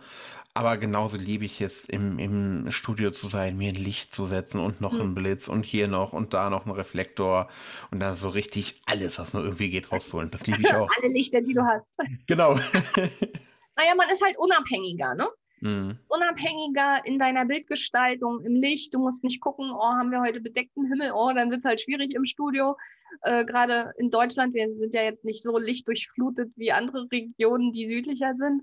Aber 0.56 0.76
genauso 0.76 1.16
liebe 1.16 1.44
ich 1.44 1.60
es, 1.60 1.84
im, 1.84 2.20
im 2.20 2.70
Studio 2.70 3.10
zu 3.10 3.26
sein, 3.26 3.56
mir 3.56 3.70
ein 3.70 3.74
Licht 3.74 4.14
zu 4.14 4.26
setzen 4.26 4.60
und 4.60 4.80
noch 4.80 4.92
mhm. 4.92 5.00
einen 5.00 5.14
Blitz 5.16 5.48
und 5.48 5.64
hier 5.64 5.88
noch 5.88 6.12
und 6.12 6.32
da 6.32 6.48
noch 6.48 6.64
einen 6.64 6.76
Reflektor 6.76 7.48
und 7.90 7.98
da 7.98 8.14
so 8.14 8.28
richtig 8.28 8.80
alles, 8.86 9.18
was 9.18 9.32
nur 9.32 9.42
irgendwie 9.42 9.68
geht, 9.68 9.90
rausholen. 9.90 10.30
Das 10.30 10.46
liebe 10.46 10.62
ich 10.62 10.72
auch. 10.74 10.88
Alle 10.96 11.12
Lichter, 11.12 11.40
die 11.40 11.54
du 11.54 11.62
hast. 11.62 11.98
Genau. 12.28 12.54
naja, 12.54 13.94
man 13.96 14.08
ist 14.10 14.24
halt 14.24 14.38
unabhängiger, 14.38 15.16
ne? 15.16 15.28
Mhm. 15.64 15.98
Unabhängiger 16.08 17.00
in 17.06 17.18
deiner 17.18 17.46
Bildgestaltung, 17.46 18.44
im 18.44 18.54
Licht. 18.54 18.92
Du 18.92 18.98
musst 18.98 19.24
nicht 19.24 19.40
gucken, 19.40 19.72
oh, 19.72 19.82
haben 19.82 20.10
wir 20.10 20.20
heute 20.20 20.42
bedeckten 20.42 20.86
Himmel, 20.86 21.12
oh, 21.14 21.32
dann 21.34 21.50
wird 21.50 21.60
es 21.60 21.64
halt 21.64 21.80
schwierig 21.80 22.14
im 22.14 22.26
Studio. 22.26 22.76
Äh, 23.22 23.46
Gerade 23.46 23.94
in 23.96 24.10
Deutschland, 24.10 24.52
wir 24.52 24.70
sind 24.70 24.94
ja 24.94 25.02
jetzt 25.02 25.24
nicht 25.24 25.42
so 25.42 25.56
lichtdurchflutet 25.56 26.52
wie 26.56 26.70
andere 26.70 27.08
Regionen, 27.10 27.72
die 27.72 27.86
südlicher 27.86 28.34
sind. 28.34 28.62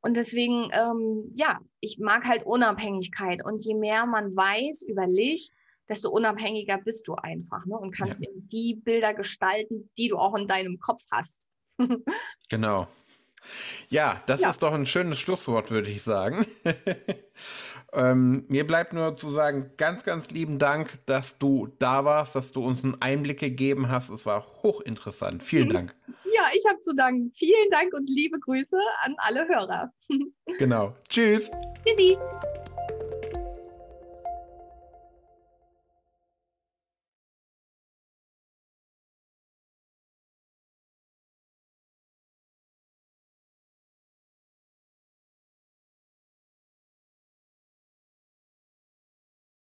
Und 0.00 0.16
deswegen, 0.16 0.70
ähm, 0.72 1.30
ja, 1.34 1.60
ich 1.80 1.98
mag 1.98 2.26
halt 2.26 2.46
Unabhängigkeit. 2.46 3.44
Und 3.44 3.62
je 3.62 3.74
mehr 3.74 4.06
man 4.06 4.34
weiß 4.34 4.82
über 4.88 5.06
Licht, 5.06 5.52
desto 5.90 6.08
unabhängiger 6.08 6.78
bist 6.78 7.06
du 7.06 7.16
einfach 7.16 7.66
ne? 7.66 7.76
und 7.76 7.94
kannst 7.94 8.24
ja. 8.24 8.30
die 8.34 8.76
Bilder 8.76 9.12
gestalten, 9.12 9.90
die 9.98 10.08
du 10.08 10.16
auch 10.16 10.34
in 10.36 10.46
deinem 10.46 10.78
Kopf 10.78 11.02
hast. 11.10 11.46
genau. 12.48 12.88
Ja, 13.88 14.18
das 14.26 14.42
ja. 14.42 14.50
ist 14.50 14.62
doch 14.62 14.72
ein 14.72 14.86
schönes 14.86 15.18
Schlusswort, 15.18 15.70
würde 15.70 15.90
ich 15.90 16.02
sagen. 16.02 16.46
ähm, 17.92 18.44
mir 18.48 18.66
bleibt 18.66 18.92
nur 18.92 19.16
zu 19.16 19.30
sagen, 19.30 19.72
ganz, 19.76 20.04
ganz 20.04 20.30
lieben 20.30 20.58
Dank, 20.58 20.98
dass 21.06 21.38
du 21.38 21.68
da 21.78 22.04
warst, 22.04 22.34
dass 22.34 22.52
du 22.52 22.64
uns 22.64 22.84
einen 22.84 23.00
Einblick 23.00 23.40
gegeben 23.40 23.88
hast. 23.88 24.10
Es 24.10 24.26
war 24.26 24.46
hochinteressant. 24.62 25.42
Vielen 25.42 25.68
mhm. 25.68 25.72
Dank. 25.72 25.94
Ja, 26.34 26.42
ich 26.54 26.64
habe 26.68 26.80
zu 26.80 26.94
danken. 26.94 27.32
Vielen 27.34 27.70
Dank 27.70 27.92
und 27.94 28.08
liebe 28.08 28.38
Grüße 28.38 28.76
an 29.02 29.14
alle 29.18 29.48
Hörer. 29.48 29.92
genau. 30.58 30.94
Tschüss. 31.08 31.50
Tschüssi. 31.84 32.16